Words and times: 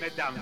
Mesdames, 0.00 0.40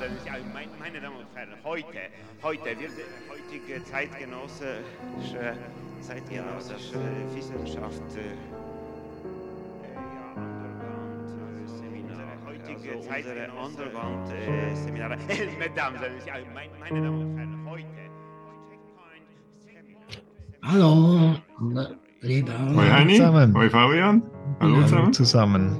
meine 0.79 1.01
Damen 1.01 1.17
und 1.19 1.27
Herren, 1.35 1.51
heute, 1.63 2.01
heute 2.43 2.65
wird 2.81 2.93
heutige 3.29 3.85
zeitgenössische, 3.85 5.59
zeitgenössische 6.01 6.99
Wissenschaft 7.35 8.17
äh, 8.17 8.39
heutige 12.47 13.01
Zeit 13.03 13.27
Underground-Seminare. 13.27 15.19
Mesdames, 15.59 16.01
meine 16.81 17.03
Damen 17.03 17.21
und 17.21 17.37
Herren, 17.37 17.67
heute. 17.69 17.87
Hallo, 20.63 21.37
Heini, 23.07 23.19
zusammen. 23.19 23.55
hoi 23.55 23.71
Fabian, 23.71 24.23
hallo 24.59 24.77
Hallo 24.77 24.87
zusammen. 24.87 25.13
zusammen. 25.13 25.77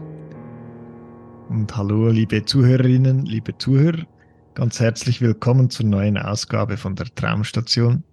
Und 1.49 1.77
hallo, 1.77 2.09
liebe 2.09 2.45
Zuhörerinnen, 2.45 3.27
liebe 3.27 3.59
Zuhörer. 3.59 4.07
Ganz 4.55 4.79
herzlich 4.79 5.21
willkommen 5.21 5.69
zur 5.69 5.87
neuen 5.87 6.19
Ausgabe 6.19 6.77
von 6.77 6.95
der 6.95 7.13
Traumstation. 7.13 8.05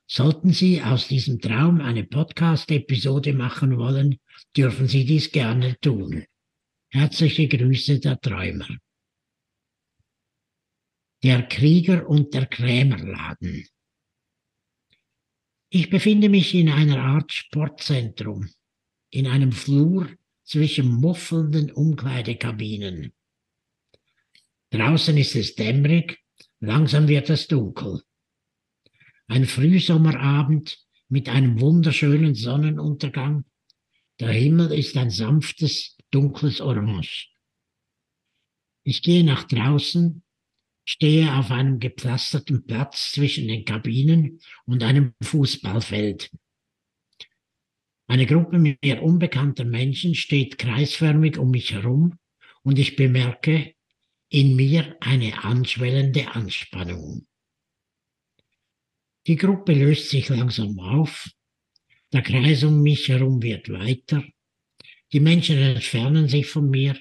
Sollten 0.09 0.53
Sie 0.53 0.81
aus 0.81 1.09
diesem 1.09 1.41
Traum 1.41 1.81
eine 1.81 2.05
Podcast-Episode 2.05 3.33
machen 3.33 3.77
wollen, 3.77 4.19
dürfen 4.55 4.87
Sie 4.87 5.03
dies 5.03 5.33
gerne 5.33 5.77
tun. 5.81 6.25
Herzliche 6.89 7.49
Grüße 7.49 7.99
der 7.99 8.17
Träumer. 8.21 8.69
Der 11.23 11.43
Krieger 11.43 12.07
und 12.07 12.33
der 12.33 12.45
Krämerladen. 12.45 13.67
Ich 15.69 15.89
befinde 15.89 16.29
mich 16.29 16.55
in 16.55 16.69
einer 16.69 17.03
Art 17.03 17.33
Sportzentrum, 17.33 18.49
in 19.09 19.27
einem 19.27 19.51
Flur 19.51 20.09
zwischen 20.45 20.87
muffelnden 20.87 21.69
Umkleidekabinen. 21.71 23.11
Draußen 24.69 25.17
ist 25.17 25.35
es 25.35 25.55
dämmerig, 25.55 26.17
langsam 26.61 27.09
wird 27.09 27.29
es 27.29 27.47
dunkel. 27.47 28.01
Ein 29.27 29.45
Frühsommerabend 29.45 30.79
mit 31.09 31.29
einem 31.29 31.59
wunderschönen 31.59 32.35
Sonnenuntergang. 32.35 33.45
Der 34.19 34.31
Himmel 34.31 34.71
ist 34.71 34.97
ein 34.97 35.09
sanftes, 35.09 35.97
dunkles 36.11 36.61
Orange. 36.61 37.29
Ich 38.83 39.01
gehe 39.01 39.23
nach 39.23 39.43
draußen 39.43 40.23
stehe 40.87 41.35
auf 41.35 41.51
einem 41.51 41.79
gepflasterten 41.79 42.65
Platz 42.65 43.11
zwischen 43.11 43.47
den 43.47 43.65
Kabinen 43.65 44.39
und 44.65 44.83
einem 44.83 45.13
Fußballfeld. 45.21 46.31
Eine 48.07 48.25
Gruppe 48.25 48.57
mir 48.57 49.03
unbekannter 49.03 49.65
Menschen 49.65 50.15
steht 50.15 50.57
kreisförmig 50.57 51.37
um 51.37 51.51
mich 51.51 51.73
herum 51.73 52.17
und 52.63 52.79
ich 52.79 52.95
bemerke 52.95 53.73
in 54.29 54.55
mir 54.55 54.95
eine 55.01 55.43
anschwellende 55.43 56.31
Anspannung. 56.31 57.26
Die 59.27 59.35
Gruppe 59.35 59.73
löst 59.73 60.09
sich 60.09 60.29
langsam 60.29 60.79
auf, 60.79 61.29
der 62.13 62.21
Kreis 62.21 62.63
um 62.63 62.81
mich 62.81 63.09
herum 63.09 63.41
wird 63.41 63.67
weiter, 63.69 64.23
die 65.11 65.19
Menschen 65.19 65.57
entfernen 65.57 66.29
sich 66.29 66.47
von 66.47 66.69
mir, 66.69 66.97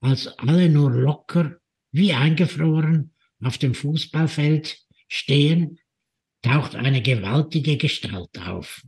als 0.00 0.26
alle 0.38 0.70
nur 0.70 0.90
locker 0.90 1.58
wie 1.92 2.14
eingefroren 2.14 3.14
auf 3.42 3.58
dem 3.58 3.74
Fußballfeld 3.74 4.78
stehen, 5.08 5.78
taucht 6.40 6.74
eine 6.74 7.02
gewaltige 7.02 7.76
Gestalt 7.76 8.38
auf. 8.38 8.82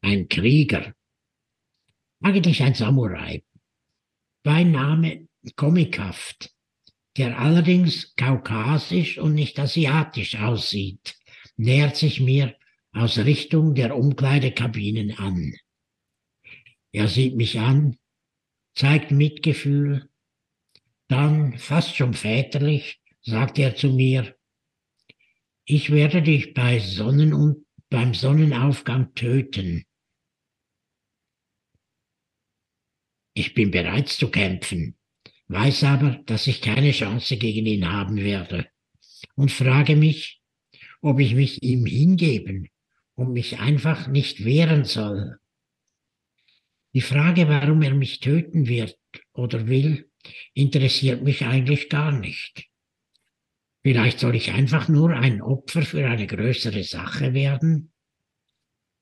Ein 0.00 0.28
Krieger, 0.28 0.92
eigentlich 2.20 2.62
ein 2.62 2.74
Samurai, 2.74 3.44
Beiname 4.42 5.28
komikhaft, 5.54 6.52
der 7.16 7.38
allerdings 7.38 8.14
kaukasisch 8.16 9.18
und 9.18 9.34
nicht 9.34 9.58
asiatisch 9.58 10.36
aussieht, 10.36 11.16
nähert 11.56 11.96
sich 11.96 12.20
mir 12.20 12.56
aus 12.92 13.18
Richtung 13.18 13.74
der 13.74 13.96
Umkleidekabinen 13.96 15.18
an. 15.18 15.54
Er 16.92 17.08
sieht 17.08 17.36
mich 17.36 17.58
an, 17.58 17.98
zeigt 18.74 19.10
Mitgefühl, 19.10 20.08
dann, 21.08 21.58
fast 21.58 21.96
schon 21.96 22.14
väterlich, 22.14 23.00
sagt 23.22 23.58
er 23.58 23.74
zu 23.74 23.90
mir, 23.90 24.36
ich 25.64 25.90
werde 25.90 26.22
dich 26.22 26.54
bei 26.54 26.78
Sonnen 26.78 27.66
beim 27.90 28.14
Sonnenaufgang 28.14 29.14
töten. 29.14 29.84
Ich 33.34 33.54
bin 33.54 33.70
bereit 33.70 34.08
zu 34.08 34.30
kämpfen, 34.30 34.96
weiß 35.50 35.84
aber, 35.84 36.20
dass 36.26 36.46
ich 36.46 36.60
keine 36.60 36.92
Chance 36.92 37.36
gegen 37.36 37.66
ihn 37.66 37.90
haben 37.90 38.16
werde 38.18 38.68
und 39.34 39.50
frage 39.50 39.96
mich, 39.96 40.40
ob 41.02 41.18
ich 41.18 41.34
mich 41.34 41.62
ihm 41.62 41.86
hingeben 41.86 42.68
und 43.14 43.32
mich 43.32 43.58
einfach 43.58 44.06
nicht 44.06 44.44
wehren 44.44 44.84
soll. 44.84 45.38
Die 46.94 47.00
Frage, 47.00 47.48
warum 47.48 47.82
er 47.82 47.94
mich 47.94 48.20
töten 48.20 48.68
wird 48.68 48.98
oder 49.32 49.66
will, 49.66 50.08
interessiert 50.54 51.22
mich 51.22 51.44
eigentlich 51.44 51.88
gar 51.88 52.12
nicht. 52.12 52.68
Vielleicht 53.82 54.20
soll 54.20 54.36
ich 54.36 54.52
einfach 54.52 54.88
nur 54.88 55.10
ein 55.10 55.40
Opfer 55.42 55.82
für 55.82 56.06
eine 56.06 56.26
größere 56.26 56.84
Sache 56.84 57.34
werden? 57.34 57.92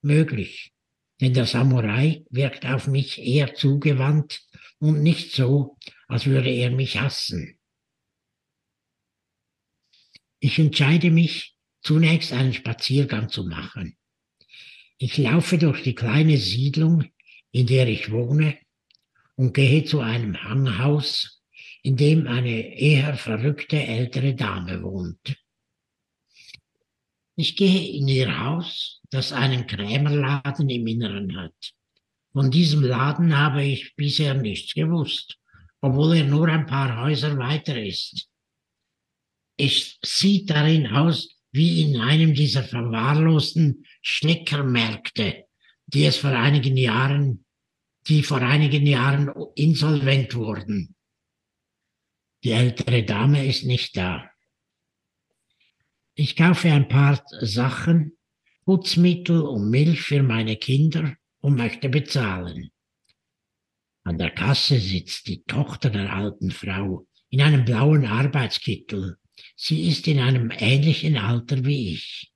Möglich, 0.01 0.73
denn 1.21 1.35
der 1.35 1.47
Samurai 1.47 2.25
wirkt 2.31 2.67
auf 2.67 2.87
mich 2.87 3.19
eher 3.19 3.55
zugewandt 3.55 4.43
und 4.79 5.03
nicht 5.03 5.33
so, 5.33 5.77
als 6.07 6.27
würde 6.27 6.51
er 6.51 6.71
mich 6.71 7.01
hassen. 7.01 7.59
Ich 10.41 10.59
entscheide 10.59 11.11
mich, 11.11 11.57
zunächst 11.83 12.33
einen 12.33 12.55
Spaziergang 12.55 13.29
zu 13.29 13.45
machen. 13.45 13.97
Ich 14.99 15.17
laufe 15.17 15.59
durch 15.59 15.83
die 15.83 15.95
kleine 15.95 16.37
Siedlung, 16.37 17.05
in 17.51 17.67
der 17.67 17.89
ich 17.89 18.11
wohne, 18.11 18.59
und 19.37 19.55
gehe 19.55 19.85
zu 19.85 20.01
einem 20.01 20.43
Hanghaus, 20.43 21.43
in 21.83 21.97
dem 21.97 22.27
eine 22.27 22.77
eher 22.77 23.17
verrückte 23.17 23.81
ältere 23.81 24.35
Dame 24.35 24.83
wohnt. 24.83 25.37
Ich 27.37 27.55
gehe 27.57 27.97
in 27.97 28.09
ihr 28.09 28.41
Haus, 28.41 28.98
das 29.11 29.33
einen 29.33 29.67
Krämerladen 29.67 30.69
im 30.69 30.87
Inneren 30.87 31.37
hat. 31.37 31.75
Von 32.33 32.51
diesem 32.51 32.83
Laden 32.83 33.37
habe 33.37 33.65
ich 33.65 33.95
bisher 33.97 34.35
nichts 34.35 34.75
gewusst, 34.75 35.39
obwohl 35.81 36.17
er 36.17 36.25
nur 36.25 36.49
ein 36.49 36.67
paar 36.67 37.03
Häuser 37.03 37.37
weiter 37.39 37.81
ist. 37.83 38.29
Es 39.57 39.99
sieht 40.05 40.51
darin 40.51 40.87
aus 40.89 41.37
wie 41.53 41.83
in 41.83 42.01
einem 42.01 42.35
dieser 42.35 42.63
verwahrlosten 42.63 43.85
Schleckermärkte, 44.03 45.47
die 45.87 46.05
es 46.05 46.19
vor 46.19 46.31
einigen 46.31 46.77
Jahren, 46.77 47.45
die 48.07 48.23
vor 48.23 48.43
einigen 48.43 48.87
Jahren 48.87 49.31
insolvent 49.55 50.35
wurden. 50.35 50.95
Die 52.45 52.53
ältere 52.53 53.03
Dame 53.03 53.47
ist 53.47 53.65
nicht 53.65 53.97
da. 53.97 54.31
Ich 56.15 56.37
kaufe 56.37 56.71
ein 56.71 56.89
paar 56.89 57.23
Sachen, 57.41 58.18
Putzmittel 58.69 59.41
und 59.41 59.71
Milch 59.71 60.03
für 60.03 60.23
meine 60.23 60.57
Kinder 60.57 61.17
und 61.41 61.57
möchte 61.57 61.89
bezahlen. 61.89 62.69
An 64.05 64.19
der 64.19 64.31
Kasse 64.31 64.79
sitzt 64.79 65.27
die 65.27 65.43
Tochter 65.45 65.89
der 65.89 66.13
alten 66.13 66.51
Frau 66.51 67.07
in 67.31 67.41
einem 67.41 67.65
blauen 67.65 68.05
Arbeitskittel. 68.05 69.17
Sie 69.57 69.89
ist 69.89 70.07
in 70.07 70.19
einem 70.19 70.51
ähnlichen 70.51 71.17
Alter 71.17 71.65
wie 71.65 71.95
ich. 71.95 72.31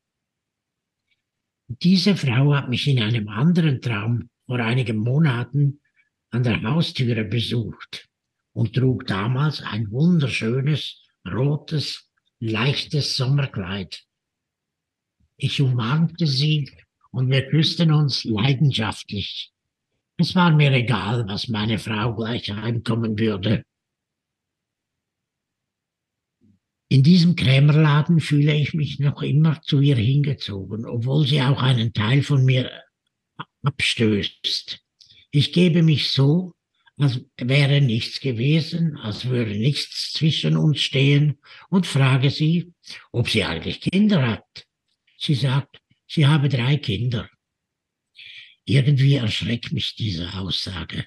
Diese 1.68 2.16
Frau 2.16 2.54
hat 2.54 2.70
mich 2.70 2.88
in 2.88 3.02
einem 3.02 3.28
anderen 3.28 3.82
Traum 3.82 4.30
vor 4.46 4.58
einigen 4.58 4.96
Monaten 4.96 5.82
an 6.30 6.44
der 6.44 6.62
Haustüre 6.62 7.24
besucht 7.24 8.08
und 8.54 8.74
trug 8.74 9.06
damals 9.06 9.60
ein 9.60 9.90
wunderschönes, 9.90 10.98
rotes, 11.30 12.10
leichtes 12.40 13.16
Sommerkleid. 13.16 14.06
Ich 15.36 15.60
umarmte 15.60 16.26
sie 16.26 16.70
und 17.10 17.30
wir 17.30 17.48
küssten 17.48 17.92
uns 17.92 18.24
leidenschaftlich. 18.24 19.52
Es 20.16 20.34
war 20.34 20.50
mir 20.52 20.72
egal, 20.72 21.26
was 21.26 21.48
meine 21.48 21.78
Frau 21.78 22.14
gleich 22.14 22.50
heimkommen 22.50 23.18
würde. 23.18 23.64
In 26.88 27.02
diesem 27.02 27.36
Krämerladen 27.36 28.20
fühle 28.20 28.54
ich 28.54 28.74
mich 28.74 28.98
noch 28.98 29.22
immer 29.22 29.62
zu 29.62 29.80
ihr 29.80 29.96
hingezogen, 29.96 30.84
obwohl 30.84 31.26
sie 31.26 31.40
auch 31.40 31.62
einen 31.62 31.94
Teil 31.94 32.22
von 32.22 32.44
mir 32.44 32.70
abstößt. 33.62 34.78
Ich 35.30 35.52
gebe 35.52 35.82
mich 35.82 36.10
so, 36.10 36.52
als 36.98 37.24
wäre 37.38 37.80
nichts 37.80 38.20
gewesen, 38.20 38.98
als 38.98 39.24
würde 39.24 39.58
nichts 39.58 40.12
zwischen 40.12 40.58
uns 40.58 40.80
stehen 40.80 41.38
und 41.70 41.86
frage 41.86 42.30
sie, 42.30 42.74
ob 43.10 43.30
sie 43.30 43.44
eigentlich 43.44 43.80
Kinder 43.80 44.28
hat. 44.28 44.66
Sie 45.22 45.34
sagt, 45.36 45.80
sie 46.08 46.26
habe 46.26 46.48
drei 46.48 46.76
Kinder. 46.78 47.30
Irgendwie 48.64 49.14
erschreckt 49.14 49.70
mich 49.70 49.94
diese 49.94 50.34
Aussage. 50.34 51.06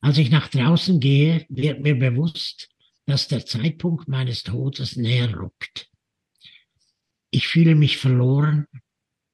Als 0.00 0.16
ich 0.16 0.30
nach 0.30 0.48
draußen 0.48 0.98
gehe, 0.98 1.44
wird 1.50 1.80
mir 1.80 1.94
bewusst, 1.94 2.70
dass 3.04 3.28
der 3.28 3.44
Zeitpunkt 3.44 4.08
meines 4.08 4.44
Todes 4.44 4.96
näher 4.96 5.38
rückt. 5.38 5.90
Ich 7.30 7.48
fühle 7.48 7.74
mich 7.74 7.98
verloren, 7.98 8.66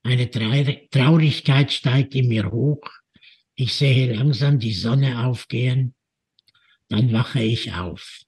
eine 0.02 0.28
Traurigkeit 0.28 1.72
steigt 1.72 2.16
in 2.16 2.26
mir 2.28 2.50
hoch, 2.50 2.82
ich 3.54 3.74
sehe 3.74 4.12
langsam 4.12 4.58
die 4.58 4.74
Sonne 4.74 5.24
aufgehen, 5.24 5.94
dann 6.88 7.12
wache 7.12 7.42
ich 7.44 7.74
auf. 7.74 8.24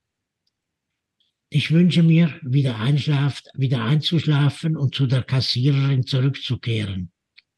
Ich 1.58 1.73
wünsche 1.73 2.03
mir, 2.03 2.38
wieder, 2.43 2.79
einschlaft, 2.79 3.49
wieder 3.55 3.82
einzuschlafen 3.82 4.76
und 4.76 4.94
zu 4.94 5.06
der 5.06 5.23
Kassiererin 5.23 6.05
zurückzukehren. 6.05 7.11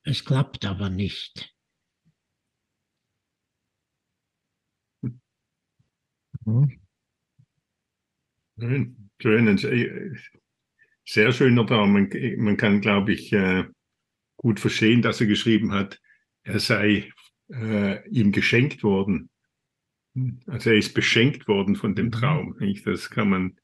Es 0.04 0.24
klappt 0.24 0.64
aber 0.64 0.88
nicht. 0.88 1.52
Mhm. 6.44 6.78
Schön, 8.60 9.10
schön. 9.20 10.16
Sehr 11.04 11.32
schöner 11.32 11.66
Traum. 11.66 11.92
Man, 11.92 12.08
man 12.36 12.56
kann, 12.56 12.80
glaube 12.80 13.14
ich, 13.14 13.32
äh, 13.32 13.64
gut 14.36 14.60
verstehen, 14.60 15.02
dass 15.02 15.20
er 15.20 15.26
geschrieben 15.26 15.72
hat, 15.72 16.00
er 16.44 16.60
sei 16.60 17.12
äh, 17.52 18.08
ihm 18.10 18.30
geschenkt 18.30 18.84
worden. 18.84 19.28
Also 20.46 20.70
er 20.70 20.76
ist 20.76 20.94
beschenkt 20.94 21.48
worden 21.48 21.74
von 21.74 21.96
dem 21.96 22.06
mhm. 22.06 22.12
Traum. 22.12 22.56
Nicht? 22.60 22.86
Das 22.86 23.10
kann 23.10 23.30
man 23.30 23.58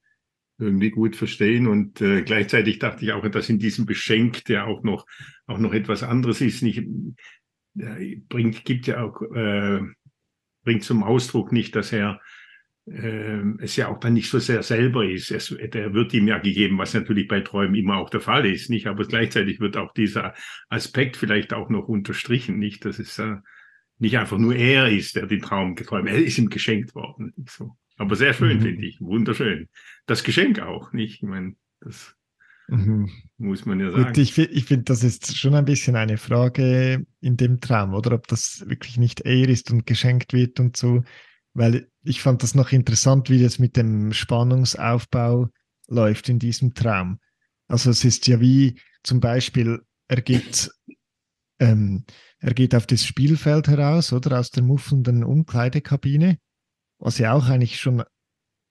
irgendwie 0.58 0.90
gut 0.90 1.16
verstehen. 1.16 1.66
Und 1.66 2.00
äh, 2.00 2.22
gleichzeitig 2.22 2.78
dachte 2.78 3.04
ich 3.04 3.12
auch, 3.12 3.26
dass 3.28 3.48
in 3.48 3.58
diesem 3.58 3.86
Beschenkt 3.86 4.48
ja 4.48 4.64
auch 4.64 4.82
noch, 4.82 5.06
auch 5.46 5.58
noch 5.58 5.72
etwas 5.72 6.02
anderes 6.02 6.40
ist. 6.40 6.62
Nicht, 6.62 6.84
äh, 7.78 8.16
bringt, 8.28 8.64
gibt 8.64 8.86
ja 8.86 9.02
auch, 9.02 9.20
äh, 9.34 9.80
bringt 10.62 10.84
zum 10.84 11.02
Ausdruck 11.02 11.52
nicht, 11.52 11.74
dass 11.76 11.92
er 11.92 12.20
äh, 12.86 13.42
es 13.58 13.76
ja 13.76 13.88
auch 13.88 13.98
dann 13.98 14.14
nicht 14.14 14.30
so 14.30 14.38
sehr 14.38 14.62
selber 14.62 15.08
ist. 15.08 15.30
Es, 15.30 15.48
der 15.48 15.94
wird 15.94 16.14
ihm 16.14 16.28
ja 16.28 16.38
gegeben, 16.38 16.78
was 16.78 16.94
natürlich 16.94 17.28
bei 17.28 17.40
Träumen 17.40 17.74
immer 17.74 17.96
auch 17.96 18.10
der 18.10 18.20
Fall 18.20 18.46
ist, 18.46 18.70
nicht? 18.70 18.86
Aber 18.86 19.04
gleichzeitig 19.04 19.60
wird 19.60 19.76
auch 19.76 19.92
dieser 19.92 20.34
Aspekt 20.68 21.16
vielleicht 21.16 21.52
auch 21.52 21.70
noch 21.70 21.88
unterstrichen, 21.88 22.58
nicht? 22.58 22.84
Das 22.84 22.98
ist 22.98 23.18
äh, 23.18 23.36
nicht 23.98 24.18
einfach 24.18 24.38
nur 24.38 24.54
er 24.54 24.88
ist, 24.90 25.16
der 25.16 25.26
den 25.26 25.40
Traum 25.40 25.74
geträumt. 25.74 26.08
Er 26.08 26.22
ist 26.22 26.38
ihm 26.38 26.50
geschenkt 26.50 26.94
worden. 26.94 27.32
So. 27.48 27.76
Aber 27.96 28.16
sehr 28.16 28.34
schön, 28.34 28.58
mhm. 28.58 28.62
finde 28.62 28.86
ich. 28.86 29.00
Wunderschön. 29.00 29.68
Das 30.06 30.24
Geschenk 30.24 30.60
auch, 30.60 30.92
nicht? 30.92 31.22
Ich 31.22 31.28
meine, 31.28 31.54
das 31.80 32.16
mhm. 32.68 33.10
muss 33.36 33.66
man 33.66 33.80
ja 33.80 33.92
sagen. 33.92 34.04
Gut, 34.06 34.18
ich, 34.18 34.36
ich 34.36 34.64
finde, 34.64 34.84
das 34.84 35.04
ist 35.04 35.36
schon 35.36 35.54
ein 35.54 35.64
bisschen 35.64 35.96
eine 35.96 36.16
Frage 36.16 37.06
in 37.20 37.36
dem 37.36 37.60
Traum, 37.60 37.94
oder 37.94 38.12
ob 38.12 38.26
das 38.26 38.64
wirklich 38.66 38.98
nicht 38.98 39.20
er 39.20 39.48
ist 39.48 39.70
und 39.70 39.86
geschenkt 39.86 40.32
wird 40.32 40.60
und 40.60 40.76
so. 40.76 41.04
Weil 41.52 41.88
ich 42.02 42.20
fand 42.20 42.42
das 42.42 42.54
noch 42.54 42.72
interessant, 42.72 43.30
wie 43.30 43.40
das 43.40 43.58
mit 43.58 43.76
dem 43.76 44.12
Spannungsaufbau 44.12 45.48
läuft 45.86 46.28
in 46.28 46.38
diesem 46.40 46.74
Traum. 46.74 47.20
Also 47.68 47.90
es 47.90 48.04
ist 48.04 48.26
ja 48.26 48.40
wie 48.40 48.80
zum 49.04 49.20
Beispiel, 49.20 49.82
er 50.08 50.20
geht 50.20 50.70
ähm, 51.60 52.04
er 52.44 52.52
geht 52.52 52.74
auf 52.74 52.86
das 52.86 53.06
Spielfeld 53.06 53.68
heraus, 53.68 54.12
oder 54.12 54.38
aus 54.38 54.50
der 54.50 54.62
muffelnden 54.62 55.24
Umkleidekabine, 55.24 56.38
was 56.98 57.18
ja 57.18 57.32
auch 57.32 57.48
eigentlich 57.48 57.78
schon 57.78 58.02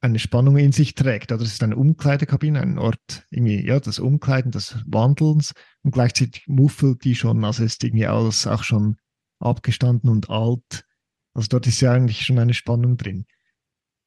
eine 0.03 0.19
Spannung 0.19 0.57
in 0.57 0.73
sich 0.73 0.95
trägt. 0.95 1.31
Oder 1.31 1.43
es 1.43 1.53
ist 1.53 1.63
eine 1.63 1.77
Umkleidekabine, 1.77 2.61
ein 2.61 2.77
Ort, 2.77 3.25
irgendwie, 3.29 3.65
ja, 3.65 3.79
des 3.79 3.99
Umkleiden, 3.99 4.51
des 4.51 4.77
Wandelns 4.85 5.53
und 5.81 5.91
gleichzeitig 5.91 6.45
muffelt 6.47 7.03
die 7.05 7.15
schon, 7.15 7.43
also 7.45 7.63
ist 7.63 7.83
irgendwie 7.83 8.07
alles 8.07 8.45
auch 8.45 8.63
schon 8.63 8.97
abgestanden 9.39 10.09
und 10.09 10.29
alt. 10.29 10.85
Also 11.33 11.47
dort 11.47 11.67
ist 11.67 11.81
ja 11.81 11.93
eigentlich 11.93 12.25
schon 12.25 12.37
eine 12.37 12.53
Spannung 12.53 12.97
drin. 12.97 13.25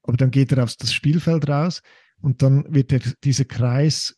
Aber 0.02 0.16
dann 0.16 0.30
geht 0.30 0.52
er 0.52 0.62
auf 0.62 0.76
das 0.76 0.92
Spielfeld 0.92 1.48
raus 1.48 1.82
und 2.20 2.42
dann 2.42 2.72
wird 2.72 2.92
er, 2.92 3.00
dieser 3.24 3.44
Kreis, 3.44 4.16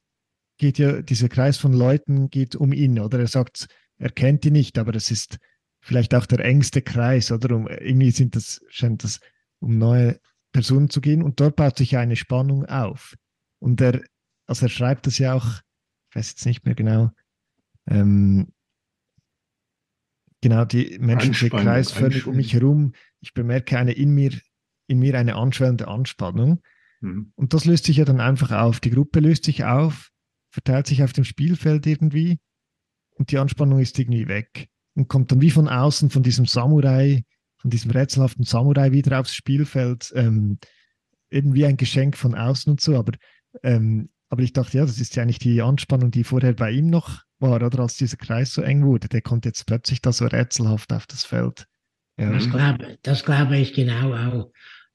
geht 0.59 0.79
ja, 0.79 1.01
dieser 1.01 1.29
Kreis 1.29 1.59
von 1.59 1.73
Leuten 1.73 2.29
geht 2.29 2.57
um 2.57 2.73
ihn, 2.73 2.99
oder? 2.99 3.21
Er 3.21 3.29
sagt, 3.29 3.69
er 3.99 4.11
kennt 4.11 4.45
die 4.45 4.51
nicht, 4.51 4.79
aber 4.79 4.95
es 4.95 5.11
ist 5.11 5.39
vielleicht 5.81 6.15
auch 6.15 6.27
der 6.27 6.41
engste 6.41 6.83
Kreis, 6.83 7.31
oder? 7.31 7.55
Um, 7.55 7.69
irgendwie 7.69 8.11
sind 8.11 8.35
das, 8.37 8.61
scheint 8.69 9.05
das 9.05 9.21
um 9.61 9.79
neue 9.79 10.21
Personen 10.53 10.91
zu 10.91 11.01
gehen 11.01 11.23
und 11.23 11.41
dort 11.41 11.57
baut 11.57 11.77
sich 11.77 11.97
eine 11.97 12.17
Spannung 12.17 12.65
auf. 12.67 13.17
Und 13.61 13.81
er, 13.81 14.03
also 14.47 14.67
er 14.67 14.71
schreibt 14.71 15.07
das 15.07 15.19
ja 15.19 15.35
auch, 15.35 15.61
ich 16.11 16.17
weiß 16.17 16.31
jetzt 16.31 16.47
nicht 16.47 16.65
mehr 16.65 16.75
genau, 16.75 17.11
ähm, 17.87 18.53
genau, 20.41 20.65
die 20.65 20.99
menschliche 21.01 21.51
Kreis 21.51 21.93
völlig 21.93 22.27
um 22.27 22.37
mich 22.37 22.55
herum. 22.55 22.93
Ich 23.21 23.35
bemerke 23.35 23.79
eine 23.79 23.93
in 23.93 24.11
mir, 24.15 24.33
in 24.87 24.99
mir 24.99 25.19
eine 25.19 25.37
anschwellende 25.37 25.89
Anspannung. 25.89 26.63
Mhm. 27.01 27.33
Und 27.35 27.55
das 27.55 27.65
löst 27.65 27.85
sich 27.85 27.99
ja 27.99 28.05
dann 28.05 28.21
einfach 28.21 28.53
auf. 28.53 28.81
Die 28.81 28.91
Gruppe 28.91 29.21
löst 29.21 29.45
sich 29.45 29.65
auf, 29.65 30.11
verteilt 30.51 30.87
sich 30.87 31.03
auf 31.03 31.13
dem 31.13 31.25
Spielfeld 31.25 31.87
irgendwie 31.87 32.39
und 33.19 33.31
die 33.31 33.39
Anspannung 33.39 33.81
ist 33.81 33.99
irgendwie 33.99 34.29
weg 34.29 34.69
und 34.95 35.09
kommt 35.09 35.31
dann 35.31 35.41
wie 35.41 35.51
von 35.51 35.69
außen 35.69 36.11
von 36.11 36.23
diesem 36.23 36.47
Samurai, 36.47 37.25
von 37.59 37.71
diesem 37.71 37.91
rätselhaften 37.91 38.45
Samurai 38.45 38.93
wieder 38.93 39.21
aufs 39.21 39.35
Spielfeld. 39.35 40.13
Ähm, 40.15 40.59
irgendwie 41.31 41.67
ein 41.67 41.77
Geschenk 41.77 42.17
von 42.17 42.35
außen 42.35 42.71
und 42.71 42.81
so, 42.81 42.97
aber, 42.97 43.13
ähm, 43.63 44.09
aber 44.31 44.43
ich 44.43 44.53
dachte, 44.53 44.79
ja, 44.79 44.85
das 44.85 44.99
ist 44.99 45.17
ja 45.17 45.23
eigentlich 45.23 45.39
die 45.39 45.61
Anspannung, 45.61 46.11
die 46.11 46.25
vorher 46.25 46.55
bei 46.55 46.71
ihm 46.71 46.89
noch 46.89 47.23
war, 47.39 47.63
oder 47.63 47.81
als 47.81 47.97
dieser 47.97 48.17
Kreis 48.17 48.53
so 48.53 48.63
eng 48.63 48.85
wurde. 48.85 49.09
Der 49.09 49.23
kommt 49.23 49.45
jetzt 49.45 49.67
plötzlich 49.67 50.01
da 50.01 50.13
so 50.13 50.27
rätselhaft 50.27 50.93
auf 50.93 51.07
das 51.07 51.25
Feld. 51.25 51.67
Ja. 52.19 52.33
Das, 52.33 52.51
glaube, 52.51 52.99
das 53.03 53.25
glaube 53.25 53.59
ich 53.59 53.75
genau 53.75 54.15
auch. 54.15 54.53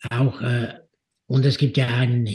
auch 0.10 0.41
äh, 0.41 0.74
und 1.25 1.46
es 1.46 1.58
gibt 1.58 1.77
ja 1.77 1.88
einen, 1.88 2.27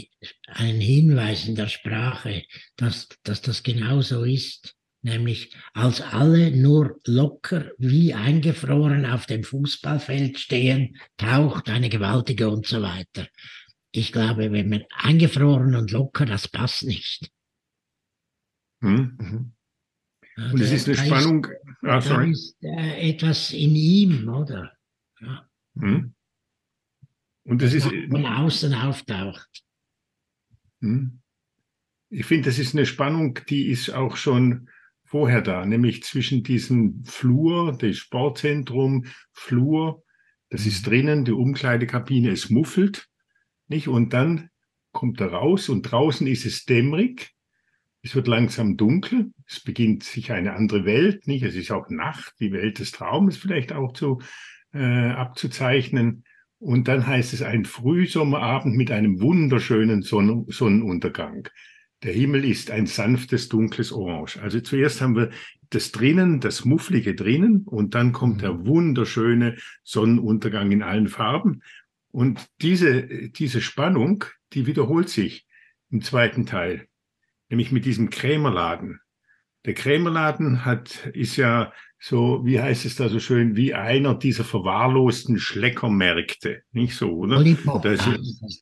einen 0.47 0.81
Hinweis 0.81 1.47
in 1.47 1.55
der 1.55 1.67
Sprache, 1.67 2.43
dass, 2.75 3.07
dass 3.23 3.41
das 3.41 3.63
genau 3.63 4.01
so 4.01 4.23
ist 4.23 4.75
nämlich 5.01 5.55
als 5.73 6.01
alle 6.01 6.51
nur 6.51 6.99
locker 7.05 7.71
wie 7.77 8.13
eingefroren 8.13 9.05
auf 9.05 9.25
dem 9.25 9.43
Fußballfeld 9.43 10.39
stehen, 10.39 10.97
taucht 11.17 11.69
eine 11.69 11.89
gewaltige 11.89 12.49
und 12.49 12.65
so 12.65 12.81
weiter. 12.81 13.27
Ich 13.91 14.11
glaube, 14.11 14.51
wenn 14.51 14.69
man 14.69 14.83
eingefroren 14.91 15.75
und 15.75 15.91
locker, 15.91 16.25
das 16.25 16.47
passt 16.47 16.83
nicht. 16.83 17.31
Hm. 18.81 19.17
Mhm. 19.19 19.53
Und 20.53 20.61
es 20.61 20.71
ist 20.71 20.87
eine 20.87 20.97
da 20.97 21.05
Spannung. 21.05 21.47
Ah, 21.81 21.95
da 21.95 22.01
sorry. 22.01 22.31
ist 22.31 22.55
äh, 22.61 23.09
etwas 23.09 23.51
in 23.51 23.75
ihm, 23.75 24.29
oder? 24.29 24.73
Ja, 25.19 25.49
Hm. 25.77 26.13
Und 27.43 27.61
das 27.61 27.73
das 27.73 27.85
ist, 27.85 28.09
von 28.09 28.25
außen 28.25 28.73
auftaucht. 28.73 29.63
Hm. 30.81 31.21
Ich 32.09 32.25
finde, 32.25 32.49
das 32.49 32.59
ist 32.59 32.75
eine 32.75 32.85
Spannung, 32.85 33.39
die 33.49 33.67
ist 33.69 33.89
auch 33.89 34.17
schon 34.17 34.69
vorher 35.09 35.41
da, 35.41 35.65
nämlich 35.65 36.03
zwischen 36.03 36.43
diesem 36.43 37.03
Flur, 37.03 37.75
das 37.77 37.97
Sportzentrum, 37.97 39.05
Flur, 39.33 40.03
das 40.49 40.65
ist 40.65 40.85
drinnen, 40.85 41.25
die 41.25 41.31
Umkleidekabine, 41.31 42.29
es 42.29 42.49
muffelt, 42.49 43.07
nicht? 43.67 43.87
Und 43.87 44.13
dann 44.13 44.49
kommt 44.91 45.19
er 45.19 45.33
raus 45.33 45.69
und 45.69 45.83
draußen 45.83 46.27
ist 46.27 46.45
es 46.45 46.65
dämmerig. 46.65 47.31
Es 48.01 48.15
wird 48.15 48.27
langsam 48.27 48.77
dunkel. 48.77 49.31
Es 49.47 49.59
beginnt 49.59 50.03
sich 50.03 50.31
eine 50.31 50.53
andere 50.53 50.85
Welt, 50.85 51.27
nicht? 51.27 51.43
Es 51.43 51.55
ist 51.55 51.71
auch 51.71 51.89
Nacht, 51.89 52.33
die 52.39 52.51
Welt 52.51 52.79
des 52.79 52.91
Traumes 52.91 53.37
vielleicht 53.37 53.73
auch 53.73 53.93
zu, 53.93 54.21
äh, 54.73 55.09
abzuzeichnen. 55.09 56.23
Und 56.59 56.87
dann 56.87 57.07
heißt 57.07 57.33
es 57.33 57.41
ein 57.41 57.65
Frühsommerabend 57.65 58.75
mit 58.75 58.91
einem 58.91 59.21
wunderschönen 59.21 60.01
Sonn 60.01 60.45
Sonnenuntergang. 60.49 61.47
Der 62.03 62.13
Himmel 62.13 62.45
ist 62.45 62.71
ein 62.71 62.85
sanftes, 62.85 63.49
dunkles 63.49 63.91
Orange. 63.91 64.41
Also 64.41 64.61
zuerst 64.61 65.01
haben 65.01 65.15
wir 65.15 65.31
das 65.69 65.91
drinnen, 65.91 66.39
das 66.39 66.65
Mufflige 66.65 67.13
drinnen 67.13 67.63
und 67.65 67.93
dann 67.93 68.13
kommt 68.13 68.41
der 68.41 68.65
wunderschöne 68.65 69.57
Sonnenuntergang 69.83 70.71
in 70.71 70.81
allen 70.81 71.09
Farben. 71.09 71.61
Und 72.11 72.47
diese, 72.61 73.29
diese 73.29 73.61
Spannung, 73.61 74.25
die 74.53 74.65
wiederholt 74.65 75.09
sich 75.09 75.45
im 75.91 76.01
zweiten 76.01 76.45
Teil, 76.45 76.87
nämlich 77.49 77.71
mit 77.71 77.85
diesem 77.85 78.09
Krämerladen. 78.09 78.99
Der 79.65 79.73
Krämerladen 79.73 80.65
hat, 80.65 81.05
ist 81.07 81.35
ja 81.35 81.73
so, 82.01 82.45
wie 82.45 82.61
heißt 82.61 82.85
es 82.85 82.95
da 82.95 83.09
so 83.09 83.19
schön, 83.19 83.57
wie 83.57 83.73
einer 83.73 84.15
dieser 84.15 84.45
verwahrlosten 84.45 85.37
Schleckermärkte, 85.37 86.61
nicht 86.71 86.95
so, 86.95 87.11
oder? 87.11 87.35
Lollipop, 87.35 87.83
Das 87.83 88.07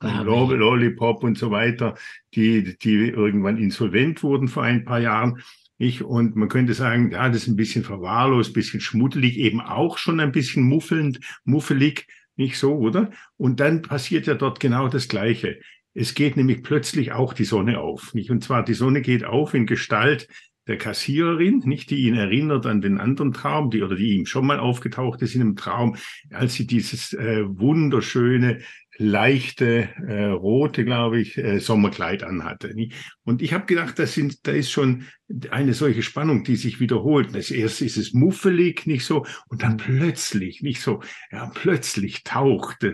ja. 0.01 0.21
Lollipop 0.21 1.23
und 1.23 1.37
so 1.37 1.51
weiter, 1.51 1.95
die, 2.33 2.77
die 2.79 3.09
irgendwann 3.09 3.57
insolvent 3.57 4.23
wurden 4.23 4.47
vor 4.47 4.63
ein 4.63 4.85
paar 4.85 4.99
Jahren. 4.99 5.43
Ich, 5.77 6.03
und 6.03 6.35
man 6.35 6.49
könnte 6.49 6.73
sagen, 6.73 7.11
ja, 7.11 7.27
das 7.29 7.43
ist 7.43 7.47
ein 7.47 7.55
bisschen 7.55 7.83
verwahrlost, 7.83 8.49
ein 8.49 8.53
bisschen 8.53 8.81
schmuddelig, 8.81 9.37
eben 9.37 9.61
auch 9.61 9.99
schon 9.99 10.19
ein 10.19 10.31
bisschen 10.31 10.63
muffelnd, 10.63 11.19
muffelig, 11.43 12.07
nicht 12.35 12.57
so, 12.57 12.75
oder? 12.75 13.11
Und 13.37 13.59
dann 13.59 13.83
passiert 13.83 14.25
ja 14.25 14.33
dort 14.33 14.59
genau 14.59 14.87
das 14.87 15.07
Gleiche. 15.07 15.59
Es 15.93 16.15
geht 16.15 16.37
nämlich 16.37 16.63
plötzlich 16.63 17.11
auch 17.11 17.33
die 17.33 17.45
Sonne 17.45 17.79
auf, 17.79 18.15
nicht? 18.15 18.31
Und 18.31 18.43
zwar 18.43 18.65
die 18.65 18.73
Sonne 18.73 19.01
geht 19.01 19.23
auf 19.23 19.53
in 19.53 19.67
Gestalt 19.67 20.27
der 20.67 20.77
Kassiererin, 20.77 21.63
nicht 21.65 21.89
die 21.89 22.07
ihn 22.07 22.15
erinnert 22.15 22.65
an 22.65 22.81
den 22.81 22.99
anderen 22.99 23.33
Traum, 23.33 23.69
die 23.69 23.81
oder 23.81 23.95
die 23.95 24.17
ihm 24.17 24.25
schon 24.25 24.45
mal 24.45 24.59
aufgetaucht 24.59 25.21
ist 25.21 25.35
in 25.35 25.41
einem 25.41 25.55
Traum, 25.55 25.95
als 26.31 26.55
sie 26.55 26.67
dieses 26.67 27.13
äh, 27.13 27.43
wunderschöne 27.47 28.59
leichte 28.97 29.89
äh, 30.07 30.25
rote, 30.25 30.83
glaube 30.83 31.19
ich, 31.19 31.37
äh, 31.37 31.59
Sommerkleid 31.59 32.23
anhatte. 32.23 32.73
Und 33.23 33.41
ich 33.41 33.53
habe 33.53 33.65
gedacht, 33.65 33.99
das 33.99 34.13
sind, 34.13 34.47
da 34.47 34.51
ist 34.51 34.71
schon 34.71 35.05
eine 35.49 35.73
solche 35.73 36.03
Spannung, 36.03 36.43
die 36.43 36.55
sich 36.55 36.79
wiederholt. 36.79 37.35
Das 37.35 37.51
erste 37.51 37.85
ist 37.85 37.97
es 37.97 38.13
muffelig, 38.13 38.87
nicht 38.87 39.05
so, 39.05 39.25
und 39.49 39.63
dann 39.63 39.77
plötzlich, 39.77 40.61
nicht 40.61 40.81
so, 40.81 41.01
ja, 41.31 41.51
plötzlich 41.53 42.23
taucht 42.23 42.85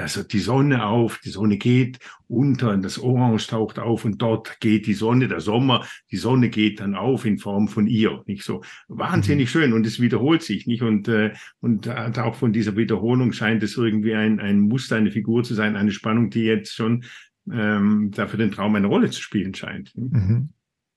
also 0.00 0.22
die 0.22 0.38
Sonne 0.38 0.86
auf, 0.86 1.18
die 1.18 1.30
Sonne 1.30 1.56
geht 1.56 1.98
unter 2.26 2.72
und 2.72 2.82
das 2.82 2.98
Orange 2.98 3.46
taucht 3.46 3.78
auf 3.78 4.04
und 4.04 4.20
dort 4.20 4.60
geht 4.60 4.86
die 4.86 4.94
Sonne, 4.94 5.28
der 5.28 5.40
Sommer, 5.40 5.86
die 6.10 6.16
Sonne 6.16 6.48
geht 6.48 6.80
dann 6.80 6.94
auf 6.94 7.24
in 7.24 7.38
Form 7.38 7.68
von 7.68 7.86
ihr, 7.86 8.22
nicht 8.26 8.42
so. 8.42 8.62
Wahnsinnig 8.88 9.50
schön 9.50 9.72
und 9.72 9.86
es 9.86 10.00
wiederholt 10.00 10.42
sich, 10.42 10.66
nicht? 10.66 10.82
Und, 10.82 11.08
äh, 11.08 11.32
und 11.60 11.86
äh, 11.86 12.12
auch 12.16 12.34
von 12.34 12.52
dieser 12.52 12.76
Wiederholung 12.76 13.32
scheint 13.32 13.62
es 13.62 13.76
irgendwie 13.76 14.14
ein, 14.14 14.40
ein 14.40 14.60
Muster, 14.60 14.96
eine 14.96 15.10
Figur 15.10 15.44
zu 15.44 15.54
sein, 15.54 15.76
eine 15.76 15.92
Spannung, 15.92 16.30
die 16.30 16.42
jetzt 16.42 16.74
schon 16.74 17.04
ähm, 17.52 18.10
da 18.12 18.26
für 18.26 18.38
den 18.38 18.50
Traum 18.50 18.74
eine 18.74 18.86
Rolle 18.86 19.10
zu 19.10 19.20
spielen 19.20 19.54
scheint. 19.54 19.92
Mhm. 19.96 20.50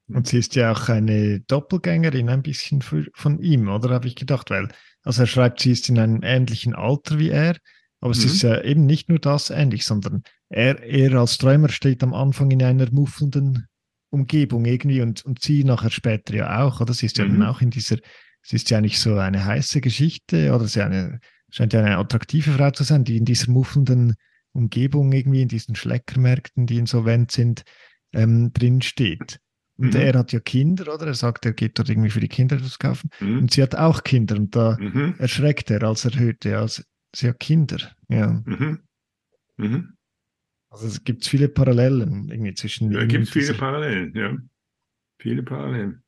Und 0.10 0.28
sie 0.28 0.38
ist 0.38 0.56
ja 0.56 0.72
auch 0.72 0.88
eine 0.90 1.42
Doppelgängerin 1.42 2.30
ein 2.30 2.42
bisschen 2.42 2.82
für, 2.82 3.06
von 3.14 3.40
ihm, 3.40 3.68
oder 3.68 3.90
habe 3.90 4.08
ich 4.08 4.16
gedacht, 4.16 4.50
weil, 4.50 4.70
also 5.04 5.24
er 5.24 5.28
schreibt, 5.28 5.60
sie 5.60 5.72
ist 5.72 5.90
in 5.90 6.00
einem 6.00 6.22
ähnlichen 6.24 6.74
Alter 6.76 7.20
wie 7.20 7.30
er, 7.30 7.58
aber 8.00 8.12
es 8.12 8.20
Mhm. 8.20 8.26
ist 8.26 8.42
ja 8.42 8.62
eben 8.62 8.86
nicht 8.86 9.10
nur 9.10 9.20
das 9.20 9.50
ähnlich, 9.50 9.84
sondern 9.86 10.24
er, 10.50 10.82
er 10.84 11.14
als 11.20 11.38
Träumer 11.38 11.70
steht 11.70 12.04
am 12.04 12.14
Anfang 12.14 12.52
in 12.52 12.64
einer 12.64 12.90
muffelnden 12.92 13.68
Umgebung 14.10 14.64
irgendwie 14.66 15.02
und, 15.02 15.26
und 15.26 15.42
sie 15.42 15.64
nachher 15.66 15.90
später 15.92 16.34
ja 16.34 16.64
auch, 16.64 16.80
oder? 16.80 16.94
Sie 16.94 17.06
ist 17.08 17.18
ja 17.18 17.26
Mhm. 17.26 17.40
dann 17.40 17.44
auch 17.44 17.60
in 17.62 17.70
dieser, 17.70 17.98
sie 18.42 18.56
ist 18.56 18.70
ja 18.70 18.80
nicht 18.80 19.00
so 19.00 19.18
eine 19.18 19.44
heiße 19.44 19.82
Geschichte 19.82 20.54
oder 20.56 20.68
sie 20.68 20.82
eine, 20.82 21.20
scheint 21.50 21.74
ja 21.74 21.82
eine 21.82 21.98
attraktive 21.98 22.52
Frau 22.52 22.72
zu 22.72 22.84
sein, 22.84 23.04
die 23.04 23.18
in 23.18 23.26
dieser 23.26 23.52
muffelnden 23.52 24.16
Umgebung 24.54 25.12
irgendwie, 25.12 25.42
in 25.42 25.50
diesen 25.50 25.76
Schleckermärkten, 25.76 26.66
die 26.66 26.78
insolvent 26.78 27.32
sind, 27.32 27.64
ähm, 28.14 28.54
drin 28.54 28.82
steht. 28.82 29.40
Und 29.78 29.94
Mhm. 29.94 30.00
er 30.02 30.14
hat 30.18 30.32
ja 30.32 30.40
Kinder, 30.40 30.94
oder? 30.94 31.08
Er 31.08 31.14
sagt, 31.14 31.46
er 31.46 31.54
geht 31.54 31.78
dort 31.78 31.90
irgendwie 31.90 32.10
für 32.10 32.20
die 32.20 32.28
Kinder 32.28 32.56
etwas 32.58 32.80
kaufen. 32.80 33.10
Mhm. 33.20 33.40
Und 33.40 33.54
sie 33.54 33.62
hat 33.62 33.76
auch 33.76 34.04
Kinder 34.04 34.36
und 34.36 34.56
da 34.56 34.78
Mhm. 34.80 35.16
erschreckt 35.20 35.70
er, 35.72 35.84
als 35.84 36.06
er 36.06 36.18
hörte, 36.20 36.50
ja, 36.50 36.68
sie 36.68 36.84
sie 37.16 37.30
hat 37.30 37.40
Kinder. 37.40 37.78
Ja. 38.10 38.42
Mhm. 38.46 38.80
Mhm. 39.58 39.94
Also 40.70 40.88
es 40.88 41.04
gibt 41.04 41.26
viele 41.26 41.48
Parallelen 41.50 42.30
irgendwie 42.30 42.54
zwischen 42.54 42.92
Ja, 42.92 43.06
gibt 43.06 43.24
es 43.24 43.36
und 43.36 43.42
viele 43.42 43.54
Parallelen, 43.58 44.14
ja. 44.16 44.38
Viele 45.20 45.44
Parallelen. 45.44 46.04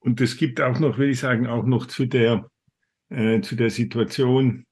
Und 0.00 0.20
es 0.20 0.36
gibt 0.36 0.60
auch 0.60 0.78
noch, 0.78 0.98
will 0.98 1.10
ich 1.10 1.20
sagen, 1.20 1.46
auch 1.46 1.66
noch 1.66 1.86
zu 1.86 2.06
der, 2.06 2.50
äh, 3.10 3.40
zu 3.40 3.56
der 3.56 3.70
Situation 3.70 4.64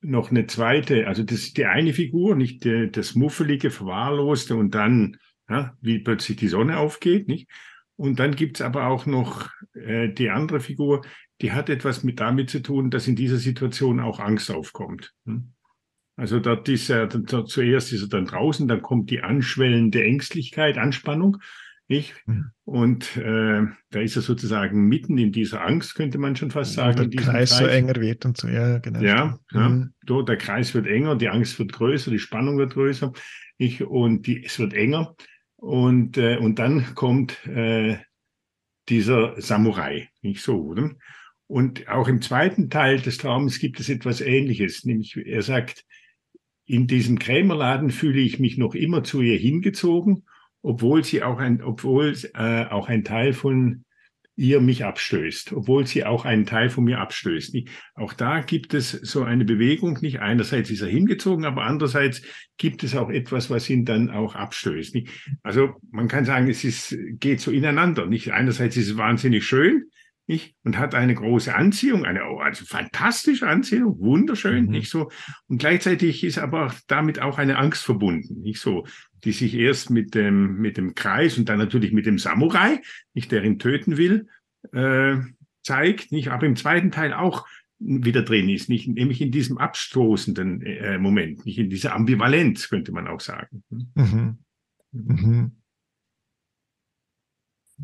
noch 0.00 0.30
eine 0.30 0.46
zweite, 0.46 1.06
also 1.06 1.22
das 1.22 1.38
ist 1.38 1.56
die 1.56 1.64
eine 1.64 1.92
Figur, 1.94 2.36
nicht 2.36 2.64
der, 2.64 2.86
das 2.88 3.14
muffelige, 3.14 3.70
verwahrloste 3.70 4.54
und 4.54 4.74
dann, 4.74 5.16
ja, 5.48 5.76
wie 5.80 5.98
plötzlich 5.98 6.36
die 6.38 6.48
Sonne 6.48 6.78
aufgeht, 6.78 7.28
nicht? 7.28 7.48
Und 7.96 8.18
dann 8.18 8.34
gibt's 8.34 8.60
aber 8.60 8.86
auch 8.86 9.06
noch 9.06 9.50
äh, 9.74 10.08
die 10.08 10.30
andere 10.30 10.60
Figur, 10.60 11.02
die 11.40 11.52
hat 11.52 11.68
etwas 11.68 12.02
mit 12.02 12.20
damit 12.20 12.50
zu 12.50 12.60
tun, 12.60 12.90
dass 12.90 13.06
in 13.06 13.16
dieser 13.16 13.36
Situation 13.36 14.00
auch 14.00 14.18
Angst 14.18 14.50
aufkommt. 14.50 15.12
Hm? 15.26 15.52
Also 16.16 16.38
dort 16.38 16.68
ist 16.68 16.90
er, 16.90 17.06
dort 17.06 17.50
zuerst 17.50 17.92
ist 17.92 18.02
er 18.02 18.08
dann 18.08 18.26
draußen, 18.26 18.68
dann 18.68 18.82
kommt 18.82 19.10
die 19.10 19.22
anschwellende 19.22 20.02
Ängstlichkeit, 20.04 20.78
Anspannung, 20.78 21.38
nicht? 21.88 22.14
Mhm. 22.26 22.50
Und 22.64 23.16
äh, 23.16 23.62
da 23.90 24.00
ist 24.00 24.16
er 24.16 24.22
sozusagen 24.22 24.86
mitten 24.88 25.18
in 25.18 25.32
dieser 25.32 25.64
Angst, 25.64 25.96
könnte 25.96 26.18
man 26.18 26.36
schon 26.36 26.50
fast 26.50 26.74
sagen. 26.74 26.96
der 26.96 27.04
in 27.06 27.10
diesem 27.10 27.32
Kreis 27.32 27.58
so 27.58 27.66
enger 27.66 27.96
wird 27.96 28.24
und 28.24 28.36
so, 28.36 28.48
ja, 28.48 28.78
genau. 28.78 29.00
Ja, 29.00 29.38
ja. 29.52 29.68
Mhm. 29.68 29.92
So, 30.06 30.22
der 30.22 30.36
Kreis 30.36 30.72
wird 30.74 30.86
enger, 30.86 31.16
die 31.16 31.28
Angst 31.28 31.58
wird 31.58 31.72
größer, 31.72 32.10
die 32.10 32.18
Spannung 32.18 32.58
wird 32.58 32.74
größer, 32.74 33.12
ich, 33.58 33.84
und 33.84 34.26
die, 34.26 34.44
es 34.44 34.58
wird 34.58 34.72
enger. 34.72 35.14
Und, 35.56 36.18
äh, 36.18 36.36
und 36.36 36.58
dann 36.58 36.94
kommt 36.94 37.46
äh, 37.46 37.98
dieser 38.88 39.40
Samurai, 39.40 40.08
nicht 40.22 40.42
so, 40.42 40.60
oder? 40.60 40.90
Und 41.46 41.88
auch 41.88 42.08
im 42.08 42.22
zweiten 42.22 42.70
Teil 42.70 43.00
des 43.00 43.18
Traums 43.18 43.58
gibt 43.58 43.80
es 43.80 43.88
etwas 43.88 44.20
Ähnliches, 44.20 44.84
nämlich 44.84 45.16
er 45.16 45.42
sagt, 45.42 45.84
in 46.66 46.86
diesem 46.86 47.18
Krämerladen 47.18 47.90
fühle 47.90 48.20
ich 48.20 48.38
mich 48.38 48.56
noch 48.56 48.74
immer 48.74 49.04
zu 49.04 49.20
ihr 49.20 49.38
hingezogen, 49.38 50.24
obwohl 50.62 51.04
sie 51.04 51.22
auch 51.22 51.38
ein, 51.38 51.62
obwohl 51.62 52.16
äh, 52.34 52.64
auch 52.64 52.88
ein 52.88 53.04
Teil 53.04 53.34
von 53.34 53.84
ihr 54.36 54.60
mich 54.60 54.84
abstößt, 54.84 55.52
obwohl 55.52 55.86
sie 55.86 56.04
auch 56.04 56.24
einen 56.24 56.44
Teil 56.46 56.68
von 56.68 56.84
mir 56.84 56.98
abstößt. 56.98 57.54
Nicht? 57.54 57.68
Auch 57.94 58.12
da 58.12 58.40
gibt 58.40 58.74
es 58.74 58.90
so 58.90 59.22
eine 59.22 59.44
Bewegung, 59.44 59.98
nicht 60.00 60.20
einerseits 60.20 60.70
ist 60.70 60.80
er 60.82 60.88
hingezogen, 60.88 61.44
aber 61.44 61.62
andererseits 61.62 62.22
gibt 62.56 62.82
es 62.82 62.96
auch 62.96 63.10
etwas, 63.10 63.50
was 63.50 63.70
ihn 63.70 63.84
dann 63.84 64.10
auch 64.10 64.34
abstößt. 64.34 64.94
Nicht? 64.94 65.08
Also 65.42 65.74
man 65.90 66.08
kann 66.08 66.24
sagen, 66.24 66.48
es 66.48 66.64
ist, 66.64 66.96
geht 67.20 67.40
so 67.40 67.50
ineinander. 67.50 68.06
Nicht 68.06 68.32
einerseits 68.32 68.76
ist 68.76 68.88
es 68.90 68.96
wahnsinnig 68.96 69.46
schön, 69.46 69.84
nicht? 70.26 70.56
Und 70.64 70.78
hat 70.78 70.94
eine 70.94 71.14
große 71.14 71.54
Anziehung, 71.54 72.04
eine 72.04 72.22
also 72.40 72.64
fantastische 72.64 73.46
Anziehung, 73.46 73.98
wunderschön, 73.98 74.64
Mhm. 74.64 74.70
nicht 74.70 74.88
so. 74.90 75.10
Und 75.48 75.58
gleichzeitig 75.58 76.24
ist 76.24 76.38
aber 76.38 76.74
damit 76.88 77.20
auch 77.20 77.36
eine 77.38 77.58
Angst 77.58 77.84
verbunden, 77.84 78.40
nicht 78.40 78.58
so, 78.58 78.86
die 79.24 79.32
sich 79.32 79.54
erst 79.54 79.90
mit 79.90 80.14
dem 80.14 80.58
mit 80.58 80.76
dem 80.76 80.94
Kreis 80.94 81.38
und 81.38 81.48
dann 81.48 81.58
natürlich 81.58 81.92
mit 81.92 82.06
dem 82.06 82.18
Samurai, 82.18 82.80
nicht 83.14 83.32
der 83.32 83.44
ihn 83.44 83.58
töten 83.58 83.96
will, 83.96 84.28
äh, 84.72 85.16
zeigt, 85.62 86.12
nicht, 86.12 86.28
aber 86.28 86.46
im 86.46 86.56
zweiten 86.56 86.90
Teil 86.90 87.12
auch 87.12 87.46
wieder 87.78 88.22
drin 88.22 88.48
ist, 88.48 88.68
nicht, 88.68 88.88
nämlich 88.88 89.20
in 89.20 89.30
diesem 89.30 89.58
abstoßenden 89.58 90.62
äh, 90.62 90.98
Moment, 90.98 91.44
nicht 91.44 91.58
in 91.58 91.70
dieser 91.70 91.94
Ambivalenz, 91.94 92.68
könnte 92.68 92.92
man 92.92 93.08
auch 93.08 93.20
sagen. 93.20 93.64
Mhm. 93.70 94.38
Mhm. 94.92 95.52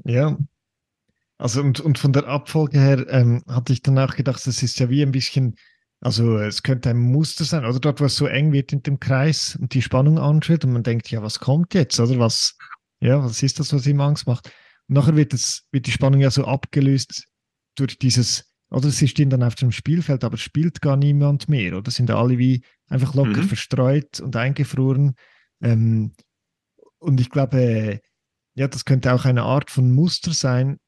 Ja. 0.04 0.38
Also 1.38 1.62
und, 1.62 1.80
und 1.80 1.98
von 1.98 2.12
der 2.12 2.26
Abfolge 2.26 2.78
her 2.78 3.06
ähm, 3.08 3.42
hatte 3.46 3.72
ich 3.72 3.82
dann 3.82 3.98
auch 3.98 4.14
gedacht, 4.14 4.46
das 4.46 4.62
ist 4.62 4.78
ja 4.78 4.90
wie 4.90 5.02
ein 5.02 5.12
bisschen, 5.12 5.56
also 6.00 6.38
es 6.38 6.62
könnte 6.62 6.90
ein 6.90 6.98
Muster 6.98 7.44
sein, 7.44 7.64
oder 7.64 7.78
dort, 7.78 8.00
wo 8.00 8.06
es 8.06 8.16
so 8.16 8.26
eng 8.26 8.52
wird 8.52 8.72
in 8.72 8.82
dem 8.82 9.00
Kreis 9.00 9.56
und 9.60 9.74
die 9.74 9.82
Spannung 9.82 10.18
anschwillt 10.18 10.64
und 10.64 10.72
man 10.72 10.82
denkt, 10.82 11.10
ja, 11.10 11.22
was 11.22 11.40
kommt 11.40 11.74
jetzt, 11.74 12.00
oder 12.00 12.18
was, 12.18 12.56
ja, 13.00 13.22
was 13.22 13.42
ist 13.42 13.60
das, 13.60 13.72
was 13.72 13.86
ihm 13.86 14.00
Angst 14.00 14.26
macht? 14.26 14.50
nachher 14.90 15.16
wird, 15.16 15.32
es, 15.32 15.66
wird 15.70 15.86
die 15.86 15.92
Spannung 15.92 16.20
ja 16.20 16.30
so 16.30 16.44
abgelöst 16.44 17.28
durch 17.76 17.98
dieses, 17.98 18.52
oder 18.70 18.90
sie 18.90 19.08
stehen 19.08 19.30
dann 19.30 19.42
auf 19.42 19.54
dem 19.54 19.72
Spielfeld, 19.72 20.24
aber 20.24 20.36
spielt 20.36 20.80
gar 20.80 20.96
niemand 20.96 21.48
mehr, 21.48 21.76
oder 21.78 21.90
sind 21.90 22.10
alle 22.10 22.38
wie 22.38 22.62
einfach 22.88 23.14
locker 23.14 23.40
Mhm. 23.40 23.44
verstreut 23.44 24.20
und 24.20 24.34
eingefroren. 24.36 25.14
Ähm, 25.62 26.12
und 26.98 27.20
ich 27.20 27.30
glaube, 27.30 28.00
ja, 28.54 28.68
das 28.68 28.84
könnte 28.84 29.12
auch 29.14 29.24
eine 29.24 29.42
Art 29.44 29.70
von 29.70 29.92
Muster 29.92 30.32
sein, 30.32 30.78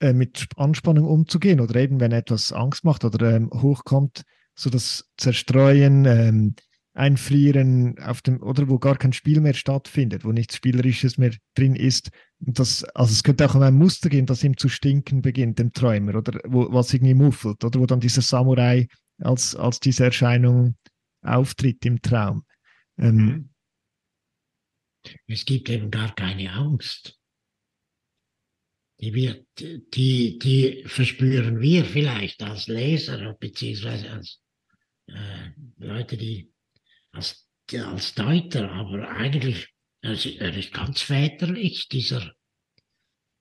äh, 0.00 0.12
mit 0.12 0.48
Anspannung 0.56 1.06
umzugehen 1.06 1.60
oder 1.60 1.76
eben, 1.76 2.00
wenn 2.00 2.12
etwas 2.12 2.52
Angst 2.52 2.84
macht 2.84 3.04
oder 3.04 3.36
ähm, 3.36 3.50
hochkommt, 3.52 4.22
so 4.54 4.70
das 4.70 5.08
Zerstreuen, 5.16 6.04
ähm, 6.04 6.54
Einfrieren 6.92 7.98
auf 8.00 8.20
dem, 8.20 8.42
oder 8.42 8.68
wo 8.68 8.78
gar 8.78 8.96
kein 8.96 9.12
Spiel 9.12 9.40
mehr 9.40 9.54
stattfindet, 9.54 10.24
wo 10.24 10.32
nichts 10.32 10.56
Spielerisches 10.56 11.18
mehr 11.18 11.32
drin 11.54 11.76
ist. 11.76 12.10
Und 12.44 12.58
das, 12.58 12.82
also 12.82 13.12
es 13.12 13.22
könnte 13.22 13.48
auch 13.48 13.54
um 13.54 13.62
ein 13.62 13.74
Muster 13.74 14.08
gehen, 14.08 14.26
das 14.26 14.42
ihm 14.42 14.56
zu 14.56 14.68
stinken 14.68 15.22
beginnt, 15.22 15.60
dem 15.60 15.72
Träumer, 15.72 16.16
oder 16.16 16.40
wo, 16.48 16.72
was 16.72 16.92
irgendwie 16.92 17.14
muffelt, 17.14 17.64
oder 17.64 17.78
wo 17.78 17.86
dann 17.86 18.00
dieser 18.00 18.22
Samurai 18.22 18.88
als, 19.18 19.54
als 19.54 19.78
diese 19.78 20.04
Erscheinung 20.04 20.74
auftritt 21.22 21.86
im 21.86 22.02
Traum. 22.02 22.42
Ähm, 22.98 23.16
Mhm. 23.16 23.50
Es 25.28 25.44
gibt 25.44 25.70
eben 25.70 25.90
gar 25.90 26.14
keine 26.14 26.52
Angst. 26.52 27.19
Die, 29.00 29.14
wird, 29.14 29.46
die, 29.94 30.38
die 30.38 30.84
verspüren 30.86 31.60
wir 31.60 31.84
vielleicht 31.84 32.42
als 32.42 32.66
Leser, 32.66 33.34
beziehungsweise 33.40 34.10
als 34.10 34.40
äh, 35.06 35.50
Leute, 35.78 36.16
die 36.16 36.52
als, 37.12 37.48
als 37.72 38.14
Deuter, 38.14 38.70
aber 38.70 39.08
eigentlich, 39.08 39.72
er 40.02 40.12
ist, 40.12 40.26
er 40.26 40.56
ist 40.56 40.72
ganz 40.72 41.00
väterlich, 41.00 41.88
dieser, 41.88 42.32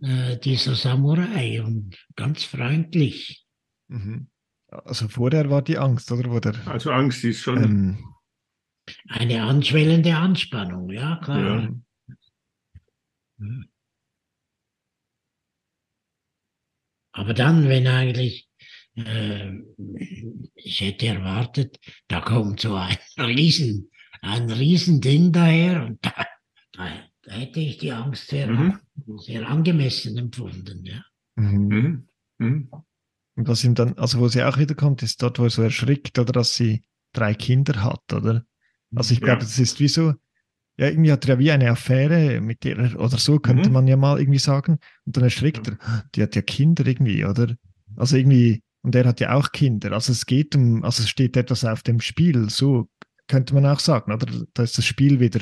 äh, 0.01 0.38
dieser 0.38 0.75
Samurai 0.75 1.62
und 1.62 1.98
ganz 2.16 2.44
freundlich. 2.44 3.46
mhm. 3.88 4.30
Also 4.72 5.08
vorher 5.08 5.50
war 5.50 5.63
die 5.63 5.80
Angst, 5.80 6.12
oder? 6.12 6.30
Wo 6.30 6.39
der, 6.39 6.56
Also 6.68 6.92
Angst 6.92 7.24
ist 7.24 7.42
schon, 7.42 7.63
ähm, 7.63 8.16
Eine 9.08 9.42
anschwellende 9.42 10.16
Anspannung, 10.16 10.92
ja 10.92 11.16
klar. 11.24 11.74
ja. 13.39 13.66
Aber 17.12 17.34
dann, 17.34 17.68
wenn 17.68 17.88
eigentlich, 17.88 18.48
äh, 18.96 19.51
ich 20.56 20.82
hätte 20.82 21.08
erwartet, 21.08 21.80
da 22.08 22.22
kommt 22.22 22.60
so 22.62 22.75
ein 22.75 22.98
Riesen, 23.18 23.89
ein 24.22 24.50
Riesending 24.50 25.32
daher 25.32 25.86
und 25.86 26.06
da, 26.06 26.13
da, 26.74 26.88
da 27.24 27.32
hätte 27.34 27.60
ich 27.60 27.78
die 27.78 27.92
Angst 27.92 28.28
sehr, 28.28 28.48
Mhm. 28.48 28.80
sehr 29.20 29.48
angemessen 29.48 30.18
empfunden. 30.18 30.86
Ja. 30.86 31.04
mhm. 31.36 31.68
Mhm. 31.68 32.08
Mhm. 32.38 32.70
Und 33.36 33.48
was 33.48 33.63
ihm 33.63 33.74
dann, 33.75 33.98
also 33.98 34.20
wo 34.20 34.28
sie 34.28 34.44
auch 34.44 34.58
wieder 34.58 34.75
kommt, 34.75 35.01
ist 35.01 35.22
dort, 35.24 35.39
wo 35.39 35.44
er 35.46 35.50
so 35.50 35.62
erschrickt, 35.62 36.20
oder 36.20 36.34
dass 36.34 36.56
sie 36.56 36.84
drei 37.13 37.34
Kinder 37.34 37.84
hat, 37.84 38.12
oder? 38.13 38.46
Also 38.96 39.13
ich 39.13 39.20
Ja. 39.20 39.28
glaube, 39.28 39.42
das 39.42 39.58
ist 39.60 39.80
wie 39.80 39.88
so, 39.88 40.13
ja, 40.80 40.88
irgendwie 40.88 41.12
hat 41.12 41.26
er 41.26 41.36
ja 41.36 41.40
wie 41.40 41.52
eine 41.52 41.70
Affäre 41.72 42.40
mit 42.40 42.64
ihr, 42.64 42.78
oder 42.98 43.18
so 43.18 43.38
könnte 43.40 43.68
Mhm. 43.68 43.74
man 43.74 43.88
ja 43.88 43.98
mal 43.98 44.18
irgendwie 44.20 44.40
sagen. 44.40 44.80
Und 45.06 45.18
dann 45.18 45.26
erschrickt 45.26 45.68
er, 45.68 45.78
die 46.16 46.24
hat 46.24 46.36
ja 46.36 46.42
Kinder 46.42 46.86
irgendwie, 46.88 47.26
oder? 47.26 47.54
Also 47.98 48.16
irgendwie, 48.16 48.64
und 48.82 48.96
er 48.96 49.06
hat 49.06 49.20
ja 49.20 49.34
auch 49.34 49.52
Kinder. 49.52 49.92
Also 49.92 50.14
es 50.14 50.26
geht 50.26 50.56
um, 50.56 50.84
also 50.86 51.04
es 51.04 51.10
steht 51.10 51.36
etwas 51.36 51.66
auf 51.66 51.84
dem 51.84 52.00
Spiel, 52.00 52.50
so 52.50 52.90
könnte 53.28 53.54
man 53.54 53.66
auch 53.66 53.80
sagen, 53.80 54.14
oder? 54.14 54.28
Da 54.54 54.64
ist 54.64 54.78
das 54.78 54.86
Spiel 54.86 55.20
wieder 55.20 55.42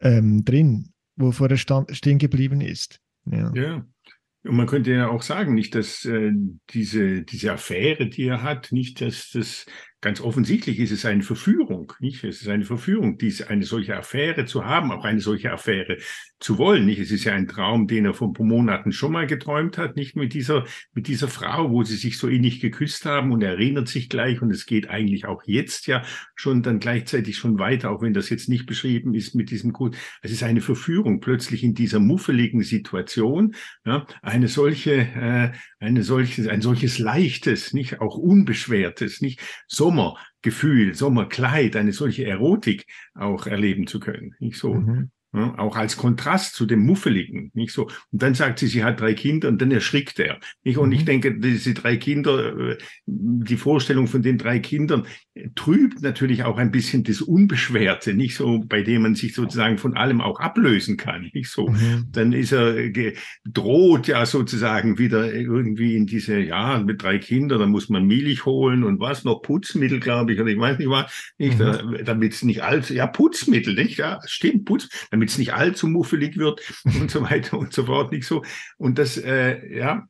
ähm, 0.00 0.44
drin, 0.44 0.92
wo 1.16 1.32
vorher 1.32 1.56
stand, 1.56 1.96
stehen 1.96 2.18
geblieben 2.18 2.60
ist. 2.60 3.00
Ja. 3.24 3.52
Ja. 3.54 3.86
Und 4.42 4.56
man 4.56 4.66
könnte 4.66 4.92
ja 4.92 5.08
auch 5.08 5.22
sagen, 5.22 5.54
nicht, 5.54 5.74
dass 5.74 6.04
äh, 6.04 6.32
diese, 6.70 7.22
diese 7.22 7.52
Affäre, 7.52 8.08
die 8.08 8.24
er 8.24 8.42
hat, 8.42 8.72
nicht, 8.72 9.00
dass 9.00 9.30
das 9.32 9.66
ganz 10.00 10.20
offensichtlich 10.20 10.78
ist, 10.78 10.92
es 10.92 11.04
eine 11.04 11.22
Verführung, 11.22 11.92
nicht? 12.00 12.24
Es 12.24 12.40
ist 12.40 12.48
eine 12.48 12.64
Verführung, 12.64 13.18
diese, 13.18 13.50
eine 13.50 13.64
solche 13.64 13.96
Affäre 13.96 14.46
zu 14.46 14.64
haben, 14.64 14.92
auch 14.92 15.04
eine 15.04 15.20
solche 15.20 15.52
Affäre 15.52 15.98
zu 16.38 16.56
wollen, 16.56 16.86
nicht? 16.86 17.00
Es 17.00 17.10
ist 17.10 17.24
ja 17.24 17.34
ein 17.34 17.48
Traum, 17.48 17.86
den 17.86 18.06
er 18.06 18.14
vor 18.14 18.32
Monaten 18.38 18.92
schon 18.92 19.12
mal 19.12 19.26
geträumt 19.26 19.76
hat, 19.76 19.96
nicht 19.96 20.16
mit 20.16 20.32
dieser, 20.32 20.64
mit 20.94 21.06
dieser 21.06 21.28
Frau, 21.28 21.70
wo 21.70 21.82
sie 21.82 21.96
sich 21.96 22.16
so 22.16 22.28
innig 22.28 22.60
geküsst 22.60 23.04
haben 23.04 23.30
und 23.30 23.42
er 23.42 23.50
erinnert 23.50 23.88
sich 23.88 24.08
gleich 24.08 24.40
und 24.40 24.50
es 24.50 24.64
geht 24.64 24.88
eigentlich 24.88 25.26
auch 25.26 25.42
jetzt 25.44 25.86
ja 25.86 26.02
schon 26.34 26.62
dann 26.62 26.80
gleichzeitig 26.80 27.36
schon 27.36 27.58
weiter, 27.58 27.90
auch 27.90 28.00
wenn 28.00 28.14
das 28.14 28.30
jetzt 28.30 28.48
nicht 28.48 28.64
beschrieben 28.64 29.14
ist 29.14 29.34
mit 29.34 29.50
diesem 29.50 29.72
Gut. 29.72 29.96
Es 30.22 30.30
ist 30.30 30.42
eine 30.42 30.62
Verführung 30.62 31.20
plötzlich 31.20 31.62
in 31.62 31.74
dieser 31.74 32.00
muffeligen 32.00 32.62
Situation, 32.62 33.54
ja, 33.84 34.06
eine 34.22 34.48
solche, 34.48 34.92
äh, 34.92 35.52
eine 35.78 36.02
solches, 36.02 36.48
ein 36.48 36.62
solches 36.62 36.98
leichtes, 36.98 37.74
nicht 37.74 38.00
auch 38.00 38.16
unbeschwertes, 38.16 39.20
nicht 39.20 39.40
Sommergefühl, 39.90 40.94
Sommerkleid, 40.94 41.74
eine 41.74 41.92
solche 41.92 42.24
Erotik 42.24 42.86
auch 43.14 43.46
erleben 43.46 43.86
zu 43.88 43.98
können, 43.98 44.36
nicht 44.38 44.56
so. 44.56 44.74
Mhm. 44.74 45.10
Ja, 45.32 45.56
auch 45.58 45.76
als 45.76 45.96
Kontrast 45.96 46.56
zu 46.56 46.66
dem 46.66 46.80
Muffeligen, 46.80 47.52
nicht 47.54 47.72
so. 47.72 47.84
Und 47.84 48.20
dann 48.22 48.34
sagt 48.34 48.58
sie, 48.58 48.66
sie 48.66 48.82
hat 48.82 49.00
drei 49.00 49.14
Kinder 49.14 49.46
und 49.46 49.62
dann 49.62 49.70
erschrickt 49.70 50.18
er. 50.18 50.40
Nicht? 50.64 50.76
Und 50.76 50.88
Mhm. 50.88 50.94
ich 50.96 51.04
denke, 51.04 51.38
diese 51.38 51.72
drei 51.72 51.96
Kinder, 51.98 52.70
äh, 52.72 52.78
die 53.06 53.56
Vorstellung 53.56 54.08
von 54.08 54.22
den 54.22 54.38
drei 54.38 54.58
Kindern 54.58 55.06
äh, 55.34 55.48
trübt 55.54 56.02
natürlich 56.02 56.42
auch 56.42 56.58
ein 56.58 56.72
bisschen 56.72 57.04
das 57.04 57.20
Unbeschwerte, 57.22 58.12
nicht 58.14 58.34
so, 58.34 58.64
bei 58.66 58.82
dem 58.82 59.02
man 59.02 59.14
sich 59.14 59.32
sozusagen 59.34 59.78
von 59.78 59.96
allem 59.96 60.20
auch 60.20 60.40
ablösen 60.40 60.96
kann, 60.96 61.30
nicht 61.32 61.48
so. 61.50 61.68
Mhm. 61.68 62.06
Dann 62.10 62.32
ist 62.32 62.50
er 62.50 62.90
ge- 62.90 63.14
droht 63.44 64.08
ja 64.08 64.26
sozusagen 64.26 64.98
wieder 64.98 65.32
irgendwie 65.32 65.94
in 65.96 66.06
diese, 66.06 66.40
ja, 66.40 66.82
mit 66.84 67.02
drei 67.04 67.18
Kindern, 67.18 67.60
da 67.60 67.66
muss 67.66 67.88
man 67.88 68.04
Milch 68.04 68.46
holen 68.46 68.82
und 68.82 68.98
was 68.98 69.22
noch, 69.24 69.42
Putzmittel, 69.42 70.00
glaube 70.00 70.32
ich, 70.32 70.40
oder 70.40 70.50
ich 70.50 70.58
weiß 70.58 70.78
nicht 70.78 70.90
was, 70.90 71.32
nicht, 71.38 71.58
Mhm. 71.60 71.98
damit 72.04 72.32
es 72.32 72.42
nicht 72.42 72.62
allzu, 72.64 72.94
ja, 72.94 73.06
Putzmittel, 73.06 73.74
nicht, 73.74 73.98
ja, 73.98 74.18
stimmt, 74.26 74.64
Putz, 74.64 74.88
damit 75.20 75.30
es 75.30 75.38
nicht 75.38 75.52
allzu 75.52 75.86
muffelig 75.86 76.38
wird 76.38 76.60
und 77.00 77.10
so 77.10 77.22
weiter 77.22 77.58
und 77.58 77.72
so 77.72 77.84
fort, 77.84 78.10
nicht 78.10 78.26
so. 78.26 78.42
Und 78.78 78.98
das, 78.98 79.18
äh, 79.18 79.76
ja, 79.76 80.08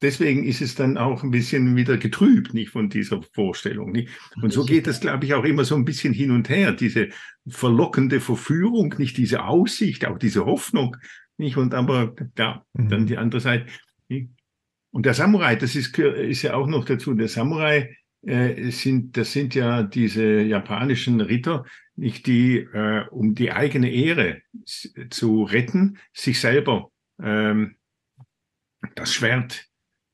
deswegen 0.00 0.44
ist 0.44 0.62
es 0.62 0.74
dann 0.74 0.96
auch 0.96 1.22
ein 1.22 1.30
bisschen 1.30 1.76
wieder 1.76 1.98
getrübt, 1.98 2.54
nicht 2.54 2.70
von 2.70 2.88
dieser 2.88 3.22
Vorstellung, 3.34 3.92
nicht? 3.92 4.08
Und 4.40 4.52
so 4.52 4.64
geht 4.64 4.86
es, 4.86 5.00
glaube 5.00 5.26
ich, 5.26 5.34
auch 5.34 5.44
immer 5.44 5.64
so 5.64 5.74
ein 5.74 5.84
bisschen 5.84 6.14
hin 6.14 6.30
und 6.30 6.48
her, 6.48 6.72
diese 6.72 7.08
verlockende 7.46 8.20
Verführung, 8.20 8.94
nicht 8.98 9.18
diese 9.18 9.44
Aussicht, 9.44 10.06
auch 10.06 10.18
diese 10.18 10.46
Hoffnung, 10.46 10.96
nicht? 11.36 11.58
Und 11.58 11.74
aber, 11.74 12.14
ja, 12.38 12.64
dann 12.72 13.02
Mhm. 13.02 13.06
die 13.06 13.18
andere 13.18 13.40
Seite. 13.40 13.66
Nicht? 14.08 14.30
Und 14.90 15.04
der 15.04 15.12
Samurai, 15.12 15.56
das 15.56 15.76
ist, 15.76 15.98
ist 15.98 16.42
ja 16.42 16.54
auch 16.54 16.66
noch 16.66 16.86
dazu, 16.86 17.12
der 17.12 17.28
Samurai, 17.28 17.94
äh, 18.22 18.70
sind, 18.70 19.16
das 19.18 19.32
sind 19.32 19.54
ja 19.54 19.82
diese 19.82 20.40
japanischen 20.40 21.20
Ritter, 21.20 21.66
nicht 21.96 22.26
die, 22.26 22.58
äh, 22.58 23.06
um 23.10 23.34
die 23.34 23.52
eigene 23.52 23.90
Ehre 23.90 24.42
zu 25.10 25.42
retten, 25.44 25.98
sich 26.12 26.40
selber 26.40 26.90
ähm, 27.22 27.76
das 28.94 29.12
Schwert 29.14 29.64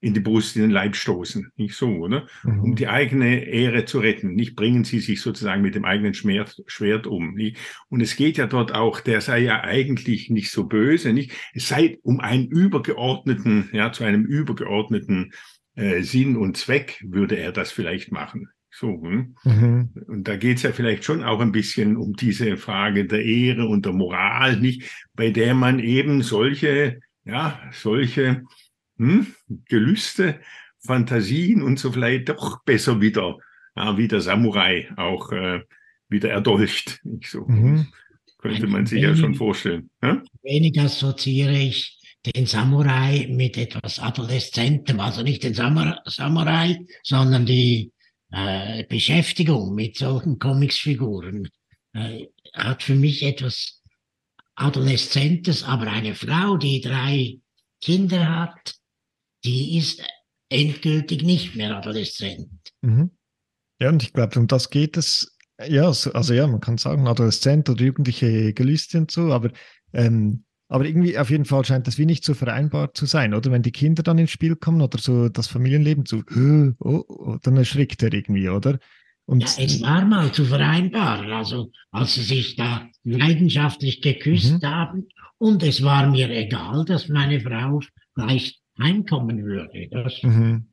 in 0.00 0.14
die 0.14 0.20
Brust, 0.20 0.56
in 0.56 0.62
den 0.62 0.70
Leib 0.72 0.96
stoßen. 0.96 1.52
Nicht 1.54 1.74
so, 1.76 1.88
oder? 1.88 2.26
Um 2.44 2.70
Mhm. 2.70 2.74
die 2.74 2.88
eigene 2.88 3.44
Ehre 3.44 3.84
zu 3.84 4.00
retten. 4.00 4.34
Nicht 4.34 4.56
bringen 4.56 4.82
sie 4.82 4.98
sich 4.98 5.20
sozusagen 5.20 5.62
mit 5.62 5.76
dem 5.76 5.84
eigenen 5.84 6.12
Schwert, 6.12 6.60
Schwert 6.66 7.06
um. 7.06 7.34
Nicht? 7.34 7.58
Und 7.88 8.00
es 8.00 8.16
geht 8.16 8.36
ja 8.36 8.46
dort 8.48 8.74
auch, 8.74 8.98
der 8.98 9.20
sei 9.20 9.40
ja 9.40 9.60
eigentlich 9.62 10.28
nicht 10.28 10.50
so 10.50 10.64
böse. 10.64 11.12
Nicht? 11.12 11.30
Es 11.54 11.68
sei 11.68 11.98
um 12.02 12.18
einen 12.18 12.48
übergeordneten, 12.48 13.70
ja, 13.72 13.92
zu 13.92 14.02
einem 14.02 14.24
übergeordneten 14.24 15.32
äh, 15.76 16.02
Sinn 16.02 16.36
und 16.36 16.56
Zweck 16.56 17.00
würde 17.06 17.36
er 17.36 17.52
das 17.52 17.70
vielleicht 17.70 18.10
machen. 18.10 18.48
So, 18.74 19.02
hm? 19.02 19.36
Mhm. 19.44 19.90
Und 20.08 20.26
da 20.26 20.36
geht 20.36 20.56
es 20.56 20.62
ja 20.62 20.72
vielleicht 20.72 21.04
schon 21.04 21.22
auch 21.22 21.40
ein 21.40 21.52
bisschen 21.52 21.96
um 21.96 22.14
diese 22.14 22.56
Frage 22.56 23.06
der 23.06 23.22
Ehre 23.22 23.66
und 23.66 23.84
der 23.84 23.92
Moral, 23.92 24.58
nicht, 24.58 24.90
bei 25.14 25.30
der 25.30 25.54
man 25.54 25.78
eben 25.78 26.22
solche, 26.22 27.00
ja, 27.24 27.60
solche 27.70 28.44
hm, 28.96 29.26
Gelüste, 29.68 30.40
Fantasien 30.78 31.62
und 31.62 31.78
so 31.78 31.92
vielleicht 31.92 32.30
doch 32.30 32.64
besser 32.64 33.00
wieder, 33.02 33.36
ja, 33.76 33.98
wie 33.98 34.08
der 34.08 34.22
Samurai 34.22 34.88
auch 34.96 35.30
äh, 35.32 35.60
wieder 36.08 36.30
erdolcht. 36.30 37.00
Nicht 37.04 37.30
so. 37.30 37.46
Mhm. 37.46 37.88
Könnte 38.38 38.66
man 38.66 38.86
sich 38.86 39.02
ja 39.02 39.14
schon 39.14 39.34
vorstellen. 39.34 39.90
Ja? 40.02 40.20
Wenig 40.42 40.80
assoziiere 40.80 41.56
ich 41.56 41.98
den 42.34 42.46
Samurai 42.46 43.28
mit 43.30 43.56
etwas 43.56 43.98
Adoleszentem, 43.98 44.98
also 44.98 45.22
nicht 45.22 45.44
den 45.44 45.54
Samur 45.54 46.00
Samurai, 46.06 46.78
sondern 47.02 47.46
die 47.46 47.91
äh, 48.32 48.84
Beschäftigung 48.84 49.74
mit 49.74 49.96
solchen 49.96 50.38
Comicsfiguren 50.38 51.48
äh, 51.92 52.26
hat 52.54 52.82
für 52.82 52.94
mich 52.94 53.22
etwas 53.22 53.82
Adoleszentes, 54.54 55.64
aber 55.64 55.86
eine 55.86 56.14
Frau, 56.14 56.56
die 56.56 56.80
drei 56.80 57.38
Kinder 57.80 58.28
hat, 58.28 58.74
die 59.44 59.78
ist 59.78 60.02
endgültig 60.48 61.22
nicht 61.22 61.56
mehr 61.56 61.76
adoleszent. 61.76 62.50
Mhm. 62.82 63.10
Ja, 63.80 63.88
und 63.88 64.02
ich 64.02 64.12
glaube, 64.12 64.38
um 64.38 64.46
das 64.46 64.70
geht 64.70 64.96
es, 64.96 65.36
ja, 65.66 65.92
so, 65.92 66.12
also 66.12 66.34
ja, 66.34 66.46
man 66.46 66.60
kann 66.60 66.78
sagen, 66.78 67.08
Adoleszent 67.08 67.68
oder 67.68 67.84
jugendliche 67.84 68.52
Gelüste 68.52 68.98
und 68.98 69.10
so, 69.10 69.32
aber 69.32 69.50
ähm, 69.92 70.44
Aber 70.72 70.86
irgendwie 70.86 71.18
auf 71.18 71.28
jeden 71.28 71.44
Fall 71.44 71.66
scheint 71.66 71.86
das 71.86 71.98
wie 71.98 72.06
nicht 72.06 72.24
so 72.24 72.32
vereinbar 72.32 72.94
zu 72.94 73.04
sein, 73.04 73.34
oder? 73.34 73.50
Wenn 73.52 73.60
die 73.60 73.72
Kinder 73.72 74.02
dann 74.02 74.16
ins 74.16 74.30
Spiel 74.30 74.56
kommen 74.56 74.80
oder 74.80 74.96
so 74.96 75.28
das 75.28 75.46
Familienleben 75.46 76.06
so, 76.06 76.22
oh, 76.80 77.04
oh, 77.08 77.36
dann 77.42 77.58
erschrickt 77.58 78.02
er 78.02 78.14
irgendwie, 78.14 78.48
oder? 78.48 78.78
Und 79.26 79.42
ja, 79.42 79.64
es 79.64 79.82
war 79.82 80.02
mal 80.06 80.32
zu 80.32 80.46
vereinbaren, 80.46 81.30
also 81.30 81.70
als 81.90 82.14
sie 82.14 82.22
sich 82.22 82.56
da 82.56 82.88
leidenschaftlich 83.04 84.00
geküsst 84.00 84.62
mhm. 84.62 84.66
haben 84.66 85.08
und 85.36 85.62
es 85.62 85.82
war 85.82 86.08
mir 86.08 86.30
egal, 86.30 86.86
dass 86.86 87.06
meine 87.08 87.38
Frau 87.40 87.80
gleich 88.14 88.58
heimkommen 88.80 89.44
würde. 89.44 89.88
Das, 89.90 90.22
mhm. 90.22 90.70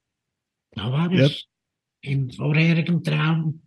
Da 0.71 0.93
war 0.93 1.11
es 1.11 1.45
ja. 2.03 2.11
im 2.11 2.31
vorherigen 2.31 3.03
Traum, 3.03 3.63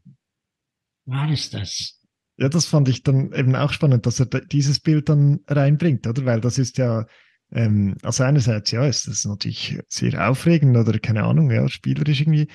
war 1.04 1.30
es 1.30 1.50
das. 1.50 2.01
Ja, 2.36 2.48
das 2.48 2.66
fand 2.66 2.88
ich 2.88 3.02
dann 3.02 3.32
eben 3.32 3.54
auch 3.54 3.72
spannend, 3.72 4.06
dass 4.06 4.20
er 4.20 4.26
dieses 4.26 4.80
Bild 4.80 5.08
dann 5.08 5.40
reinbringt, 5.46 6.06
oder? 6.06 6.24
Weil 6.24 6.40
das 6.40 6.58
ist 6.58 6.78
ja, 6.78 7.06
ähm, 7.52 7.96
also 8.02 8.24
einerseits, 8.24 8.70
ja, 8.70 8.86
ist 8.86 9.06
das 9.06 9.24
natürlich 9.24 9.78
sehr 9.88 10.28
aufregend 10.28 10.76
oder 10.76 10.98
keine 10.98 11.24
Ahnung, 11.24 11.50
ja, 11.50 11.68
spielerisch 11.68 12.20
irgendwie. 12.22 12.48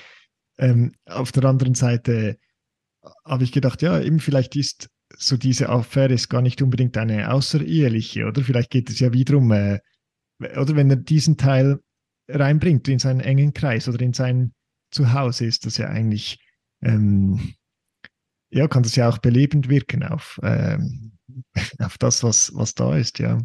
Ähm, 0.58 0.92
auf 1.06 1.30
der 1.32 1.44
anderen 1.44 1.74
Seite 1.74 2.38
habe 3.24 3.44
ich 3.44 3.52
gedacht, 3.52 3.82
ja, 3.82 4.00
eben 4.00 4.20
vielleicht 4.20 4.56
ist 4.56 4.90
so 5.16 5.36
diese 5.36 5.68
Affäre 5.68 6.12
ist 6.12 6.28
gar 6.28 6.42
nicht 6.42 6.60
unbedingt 6.60 6.96
eine 6.96 7.32
außereheliche, 7.32 8.26
oder? 8.26 8.42
Vielleicht 8.42 8.70
geht 8.70 8.90
es 8.90 9.00
ja 9.00 9.12
wiederum, 9.12 9.50
äh, 9.52 9.80
oder 10.38 10.76
wenn 10.76 10.90
er 10.90 10.96
diesen 10.96 11.36
Teil 11.36 11.80
reinbringt 12.28 12.86
in 12.88 12.98
seinen 12.98 13.20
engen 13.20 13.54
Kreis 13.54 13.88
oder 13.88 14.00
in 14.00 14.12
sein 14.12 14.52
Zuhause, 14.90 15.46
ist 15.46 15.66
das 15.66 15.78
ja 15.78 15.88
eigentlich, 15.88 16.38
ähm, 16.82 17.54
ja, 18.50 18.68
kann 18.68 18.82
das 18.82 18.96
ja 18.96 19.08
auch 19.08 19.18
belebend 19.18 19.68
wirken 19.68 20.02
auf, 20.02 20.38
ähm, 20.42 21.12
auf 21.78 21.98
das, 21.98 22.22
was, 22.22 22.52
was 22.54 22.74
da 22.74 22.96
ist, 22.96 23.18
ja. 23.18 23.38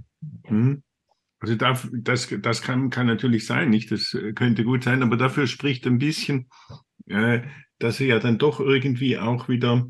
Mhm. 0.50 0.84
Also 1.40 1.56
darf, 1.56 1.90
das, 1.92 2.34
das 2.42 2.62
kann, 2.62 2.90
kann 2.90 3.08
natürlich 3.08 3.46
sein, 3.46 3.70
nicht? 3.70 3.92
Das 3.92 4.18
könnte 4.36 4.64
gut 4.64 4.86
sein, 4.86 5.04
aber 5.04 5.18
dafür 5.18 5.46
spricht 5.46 5.86
ein 5.86 5.98
bisschen, 5.98 6.48
äh, 7.08 7.42
dass 7.80 8.00
er 8.00 8.08
ja 8.08 8.20
dann 8.20 8.38
doch 8.38 8.62
irgendwie 8.62 9.18
auch 9.18 9.50
wieder 9.50 9.90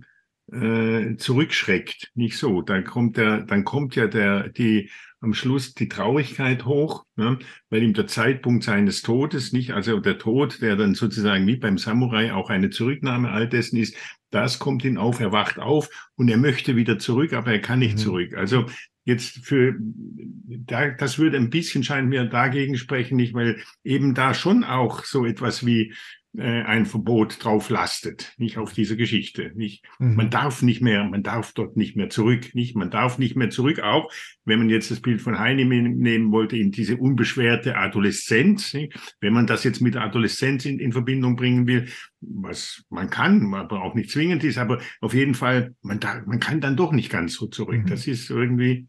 äh, 0.52 1.16
zurückschreckt. 1.18 2.12
Nicht 2.16 2.38
so. 2.38 2.64
Dann 2.64 2.84
kommt 2.84 3.18
der, 3.18 3.44
dann 3.44 3.66
kommt 3.66 3.96
ja 3.96 4.08
der, 4.08 4.50
die, 4.50 4.90
am 5.24 5.34
Schluss 5.34 5.74
die 5.74 5.88
Traurigkeit 5.88 6.66
hoch, 6.66 7.06
ne? 7.16 7.40
weil 7.70 7.82
ihm 7.82 7.94
der 7.94 8.08
Zeitpunkt 8.08 8.64
seines 8.66 9.02
Todes 9.02 9.54
nicht, 9.54 9.72
also 9.72 10.00
der 10.00 10.18
Tod, 10.18 10.62
der 10.62 10.76
dann 10.76 10.96
sozusagen 10.96 11.48
wie 11.48 11.56
beim 11.56 11.78
Samurai 11.78 12.34
auch 12.34 12.50
eine 12.50 12.70
Zurücknahme 12.70 13.32
all 13.32 13.48
dessen 13.48 13.78
ist, 13.78 13.96
das 14.32 14.60
kommt 14.60 14.84
ihn 14.84 14.98
auf, 14.98 15.22
er 15.22 15.32
wacht 15.32 15.60
auf 15.60 15.90
und 16.16 16.28
er 16.30 16.38
möchte 16.38 16.76
wieder 16.76 17.00
zurück, 17.00 17.34
aber 17.34 17.54
er 17.54 17.62
kann 17.62 17.80
nicht 17.80 17.96
mhm. 17.96 18.02
zurück. 18.02 18.34
Also 18.36 18.66
jetzt 19.06 19.46
für, 19.46 19.76
da, 19.80 20.90
das 20.92 21.18
würde 21.18 21.38
ein 21.38 21.50
bisschen 21.50 21.84
scheint 21.84 22.10
mir 22.10 22.26
dagegen 22.26 22.76
sprechen, 22.76 23.16
nicht, 23.16 23.34
weil 23.34 23.62
eben 23.84 24.14
da 24.14 24.34
schon 24.34 24.66
auch 24.66 25.06
so 25.06 25.26
etwas 25.26 25.66
wie 25.66 25.94
äh, 26.38 26.64
ein 26.64 26.86
Verbot 26.86 27.44
drauf 27.44 27.70
lastet, 27.70 28.34
nicht 28.38 28.58
auf 28.58 28.74
diese 28.74 28.98
Geschichte. 28.98 29.52
Nicht, 29.56 29.86
mhm. 30.00 30.16
man 30.16 30.30
darf 30.30 30.62
nicht 30.62 30.82
mehr, 30.82 31.04
man 31.04 31.22
darf 31.22 31.54
dort 31.54 31.78
nicht 31.78 31.96
mehr 31.96 32.10
zurück, 32.10 32.56
nicht, 32.56 32.76
man 32.76 32.90
darf 32.90 33.18
nicht 33.20 33.36
mehr 33.36 33.50
zurück. 33.50 33.80
Auch 33.80 34.12
wenn 34.46 34.60
man 34.60 34.70
jetzt 34.70 34.90
das 34.90 35.00
Bild 35.00 35.22
von 35.22 35.38
Heine 35.38 35.66
nehmen 35.66 36.32
wollte, 36.32 36.58
in 36.58 36.72
diese 36.72 36.98
unbeschwerte 36.98 37.78
Adoleszenz. 37.78 38.74
Nicht? 38.74 39.16
Wenn 39.20 39.34
man 39.34 39.48
das 39.48 39.64
jetzt 39.64 39.82
mit 39.82 39.96
Adoleszenz 39.96 40.66
in, 40.66 40.80
in 40.80 40.92
Verbindung 40.92 41.36
bringen 41.36 41.68
will, 41.68 41.88
was 42.22 42.84
man 42.90 43.10
kann, 43.10 43.54
aber 43.54 43.84
auch 43.84 43.94
nicht 43.94 44.10
zwingend 44.10 44.44
ist, 44.44 44.58
aber 44.58 44.80
auf 45.02 45.14
jeden 45.14 45.36
Fall, 45.36 45.76
man, 45.82 46.00
da, 46.00 46.24
man 46.26 46.40
kann 46.40 46.62
dann 46.62 46.76
doch 46.76 46.92
nicht 46.92 47.12
ganz 47.12 47.34
so 47.34 47.48
zurück. 47.48 47.84
Mhm. 47.84 47.88
Das 47.88 48.08
ist 48.08 48.30
irgendwie 48.30 48.88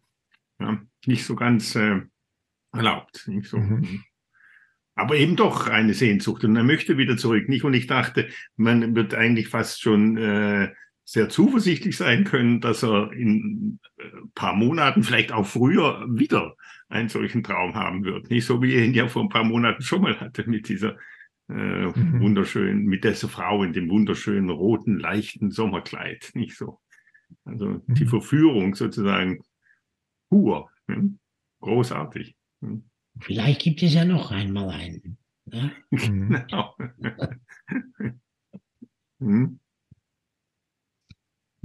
ja, 0.61 0.80
nicht 1.07 1.24
so 1.24 1.35
ganz 1.35 1.74
äh, 1.74 2.00
erlaubt. 2.72 3.24
Nicht 3.26 3.48
so. 3.48 3.59
Mhm. 3.59 4.02
Mhm 4.96 5.04
aber 5.04 5.16
eben 5.16 5.37
doch 5.37 5.66
eine 5.68 5.94
Sehnsucht 5.94 6.44
und 6.44 6.57
er 6.57 6.64
möchte 6.64 6.96
wieder 6.96 7.16
zurück. 7.16 7.48
Nicht? 7.48 7.64
Und 7.64 7.74
ich 7.74 7.87
dachte, 7.87 8.28
man 8.57 8.94
wird 8.94 9.14
eigentlich 9.14 9.48
fast 9.48 9.83
schon 9.83 10.16
äh, 10.16 10.72
sehr 11.04 11.28
zuversichtlich 11.28 11.96
sein 11.96 12.24
können, 12.24 12.61
dass 12.61 12.83
er 12.83 13.12
in 13.12 13.28
ein 13.28 13.80
äh, 13.98 14.04
paar 14.35 14.54
Monaten, 14.54 15.02
vielleicht 15.02 15.33
auch 15.33 15.46
früher, 15.46 16.07
wieder 16.09 16.57
einen 16.88 17.09
solchen 17.09 17.42
Traum 17.42 17.74
haben 17.74 18.04
wird. 18.04 18.30
Nicht 18.30 18.46
so 18.46 18.62
wie 18.62 18.74
er 18.74 18.85
ihn 18.85 18.94
ja 18.94 19.09
vor 19.09 19.22
ein 19.22 19.28
paar 19.28 19.44
Monaten 19.44 19.83
schon 19.83 20.02
mal 20.02 20.18
hatte 20.20 20.48
mit 20.48 20.68
dieser 20.68 20.96
äh, 21.48 21.87
mhm. 21.87 22.20
wunderschönen, 22.20 22.85
mit 22.85 23.04
dieser 23.04 23.28
Frau 23.28 23.64
in 23.64 23.72
dem 23.72 23.90
wunderschönen 23.90 24.48
roten, 24.48 24.98
leichten 24.98 25.50
Sommerkleid. 25.50 26.30
Nicht 26.35 26.57
so. 26.57 26.80
Also 27.44 27.83
mhm. 27.87 27.94
die 27.94 28.07
Verführung 28.07 28.74
sozusagen 28.76 29.42
pur. 30.30 30.70
Hm? 30.87 31.18
Großartig. 31.61 32.37
Hm? 32.62 32.85
Vielleicht 33.20 33.62
gibt 33.62 33.83
es 33.83 33.94
ja 33.94 34.05
noch 34.05 34.31
einmal 34.31 34.70
einen. 34.70 35.18
Ja? 35.46 35.70
Genau. 35.90 36.74
hm? 39.18 39.61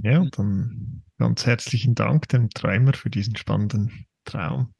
Ja, 0.02 0.24
dann 0.32 1.02
ganz 1.16 1.46
herzlichen 1.46 1.94
Dank 1.94 2.28
dem 2.28 2.50
Träumer 2.50 2.92
für 2.92 3.08
diesen 3.08 3.36
spannenden 3.36 4.06
Traum. 4.24 4.74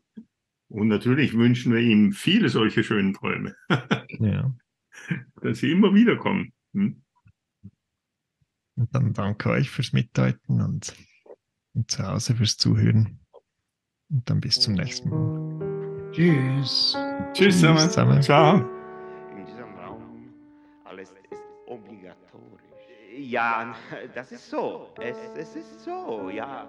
Und 0.68 0.88
natürlich 0.88 1.32
wünschen 1.32 1.72
wir 1.72 1.80
ihm 1.80 2.12
viele 2.12 2.50
solche 2.50 2.84
schönen 2.84 3.14
Träume. 3.14 3.56
ja. 4.20 4.54
Dass 5.40 5.58
sie 5.58 5.72
immer 5.72 5.94
wieder 5.94 6.16
kommen. 6.16 6.52
Hm? 6.74 7.02
Und 8.76 8.94
dann 8.94 9.12
danke 9.12 9.50
euch 9.50 9.68
fürs 9.68 9.92
Mitdeuten 9.92 10.60
und, 10.60 10.94
und 11.74 11.90
zu 11.90 12.06
Hause 12.06 12.36
fürs 12.36 12.56
Zuhören. 12.56 13.20
Und 14.08 14.28
dann 14.30 14.40
bis 14.40 14.60
zum 14.60 14.74
nächsten 14.74 15.10
Mal. 15.10 15.69
Tschüss. 16.20 16.98
Tschüss 17.32 17.60
zusammen. 17.60 17.78
zusammen. 17.78 18.20
Ciao. 18.20 18.56
In 19.34 19.46
diesem 19.46 19.74
Raum 19.78 20.34
alles 20.84 21.14
ist 21.30 21.42
obligatorisch. 21.66 22.60
Ja, 23.16 23.74
das 24.14 24.30
ist 24.30 24.50
so. 24.50 24.88
Es, 25.00 25.16
es 25.34 25.56
ist 25.56 25.82
so, 25.82 26.28
ja. 26.28 26.68